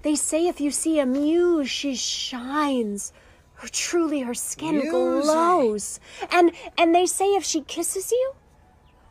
they 0.02 0.16
say 0.16 0.48
if 0.48 0.60
you 0.60 0.72
see 0.72 1.00
a 1.00 1.06
muse, 1.06 1.70
she 1.70 1.96
shines. 1.96 3.14
Her 3.56 3.68
truly 3.70 4.20
her 4.22 4.34
skin 4.34 4.78
Muse? 4.78 4.90
glows. 4.92 6.00
And 6.32 6.52
and 6.78 6.94
they 6.94 7.06
say 7.06 7.26
if 7.36 7.44
she 7.46 7.62
kisses 7.62 8.12
you, 8.12 8.34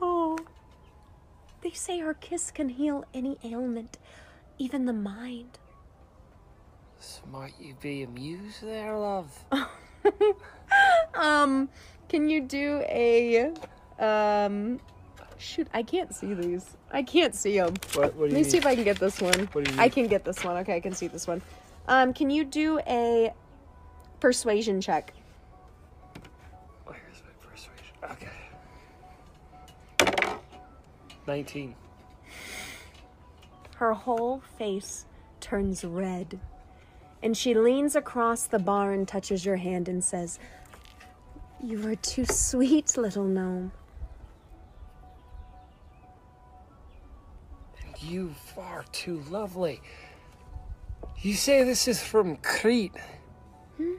oh, 0.03 0.39
they 1.63 1.71
say 1.71 2.01
her 2.01 2.15
kiss 2.15 2.51
can 2.51 2.69
heal 2.69 3.05
any 3.15 3.39
ailment, 3.43 3.97
even 4.59 4.85
the 4.85 4.93
mind. 4.93 5.59
So 7.01 7.23
might 7.31 7.55
you 7.59 7.75
be 7.81 8.03
amused 8.03 8.63
there, 8.63 8.97
love? 8.97 9.45
Um, 11.15 11.69
can 12.09 12.29
you 12.29 12.41
do 12.41 12.83
a 12.89 13.53
um 13.99 14.81
shoot, 15.45 15.69
I 15.73 15.83
can't 15.83 16.15
see 16.15 16.35
these. 16.35 16.77
I 16.91 17.03
can't 17.03 17.35
see 17.35 17.59
them. 17.59 17.75
What, 17.95 18.15
what 18.15 18.29
do 18.29 18.35
Let 18.35 18.45
me 18.45 18.45
see 18.45 18.59
if 18.59 18.67
I 18.67 18.75
can 18.75 18.85
get 18.85 18.99
this 18.99 19.21
one. 19.21 19.49
What 19.53 19.65
do 19.65 19.73
you 19.73 19.81
I 19.81 19.89
can 19.89 20.07
get 20.07 20.25
this 20.25 20.43
one. 20.43 20.57
Okay, 20.59 20.77
I 20.77 20.81
can 20.81 20.93
see 20.93 21.07
this 21.07 21.27
one. 21.27 21.43
Um, 21.87 22.13
can 22.13 22.31
you 22.31 22.45
do 22.45 22.81
a 22.87 23.33
persuasion 24.21 24.81
check? 24.81 25.13
Where's 26.87 27.23
my 27.23 27.49
persuasion? 27.49 27.95
Okay. 30.11 30.37
19. 31.27 31.75
Her 33.77 33.93
whole 33.93 34.43
face 34.57 35.07
turns 35.41 35.85
red. 35.85 36.41
And 37.23 37.37
she 37.37 37.55
leans 37.55 37.97
across 37.97 38.47
the 38.47 38.59
bar 38.59 38.93
and 38.93 39.07
touches 39.09 39.45
your 39.45 39.57
hand 39.57 39.89
and 39.89 40.03
says, 40.05 40.39
You 41.63 41.87
are 41.89 41.97
too 41.97 42.25
sweet, 42.27 42.97
little 42.97 43.25
gnome. 43.25 43.73
You 48.05 48.35
far 48.55 48.85
too 48.93 49.21
lovely. 49.31 49.81
You 51.21 51.35
say 51.35 51.65
this 51.65 51.89
is 51.89 52.03
from 52.03 52.37
Crete. 52.37 52.97
Hmm? 53.77 53.95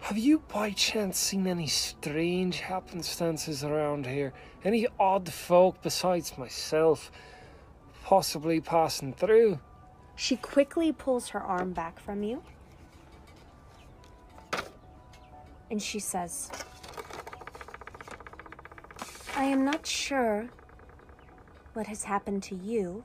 Have 0.00 0.18
you 0.18 0.40
by 0.52 0.70
chance 0.72 1.18
seen 1.18 1.46
any 1.46 1.66
strange 1.66 2.60
happenstances 2.60 3.64
around 3.64 4.06
here? 4.06 4.32
Any 4.62 4.86
odd 5.00 5.32
folk 5.32 5.82
besides 5.82 6.36
myself 6.36 7.10
possibly 8.02 8.60
passing 8.60 9.14
through? 9.14 9.60
She 10.16 10.36
quickly 10.36 10.92
pulls 10.92 11.30
her 11.30 11.40
arm 11.40 11.72
back 11.72 11.98
from 11.98 12.22
you. 12.22 12.42
And 15.70 15.82
she 15.82 15.98
says, 15.98 16.50
I 19.36 19.44
am 19.44 19.64
not 19.64 19.86
sure 19.86 20.50
what 21.74 21.86
has 21.88 22.04
happened 22.04 22.42
to 22.44 22.54
you. 22.54 23.04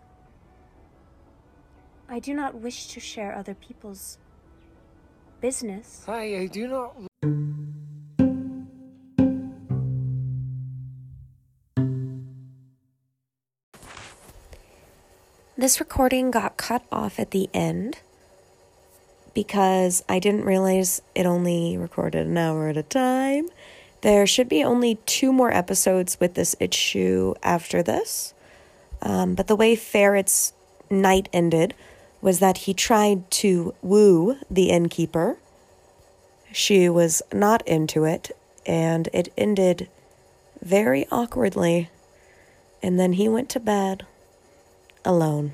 I 2.08 2.20
do 2.20 2.34
not 2.34 2.56
wish 2.56 2.88
to 2.88 3.00
share 3.00 3.36
other 3.36 3.54
people's 3.54 4.18
business. 5.42 6.06
I, 6.08 6.38
I 6.38 6.48
do 6.48 6.68
not. 6.68 6.96
This 15.58 15.82
recording 15.82 16.32
got 16.32 16.56
cut 16.56 16.84
off 16.90 17.20
at 17.20 17.32
the 17.32 17.50
end 17.54 18.00
because 19.34 20.04
I 20.08 20.20
didn't 20.20 20.46
realize 20.46 21.02
it 21.14 21.26
only 21.26 21.78
recorded 21.78 22.28
an 22.28 22.38
hour 22.38 22.70
at 22.70 22.78
a 22.78 22.84
time. 22.84 23.50
There 24.02 24.26
should 24.26 24.48
be 24.48 24.64
only 24.64 24.96
two 25.06 25.34
more 25.34 25.54
episodes 25.54 26.18
with 26.20 26.36
this 26.36 26.56
issue 26.62 27.34
after 27.44 27.84
this. 27.84 28.34
Um, 29.02 29.36
but 29.36 29.48
the 29.48 29.56
way 29.56 29.76
Ferret's 29.76 30.54
night 30.90 31.30
ended 31.32 31.74
was 32.22 32.40
that 32.40 32.60
he 32.60 32.74
tried 32.74 33.30
to 33.32 33.74
woo 33.82 34.38
the 34.50 34.70
innkeeper. 34.70 35.38
She 36.52 36.90
was 36.90 37.22
not 37.32 37.66
into 37.68 38.04
it, 38.04 38.32
and 38.66 39.08
it 39.14 39.32
ended 39.38 39.90
very 40.62 41.06
awkwardly. 41.12 41.90
And 42.82 43.00
then 43.00 43.14
he 43.14 43.30
went 43.30 43.50
to 43.50 43.60
bed 43.60 44.06
alone. 45.06 45.54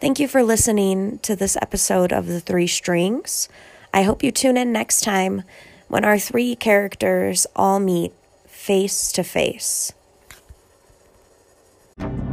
Thank 0.00 0.18
you 0.18 0.26
for 0.26 0.42
listening 0.42 1.18
to 1.20 1.36
this 1.36 1.56
episode 1.62 2.12
of 2.12 2.26
The 2.26 2.40
Three 2.40 2.66
Strings. 2.66 3.48
I 3.94 4.02
hope 4.02 4.22
you 4.22 4.32
tune 4.32 4.56
in 4.56 4.72
next 4.72 5.02
time 5.02 5.44
when 5.86 6.04
our 6.04 6.18
three 6.18 6.56
characters 6.56 7.46
all 7.54 7.78
meet 7.78 8.12
face 8.46 9.12
to 9.12 9.22
face 9.22 9.92
thank 12.02 12.14
you 12.26 12.31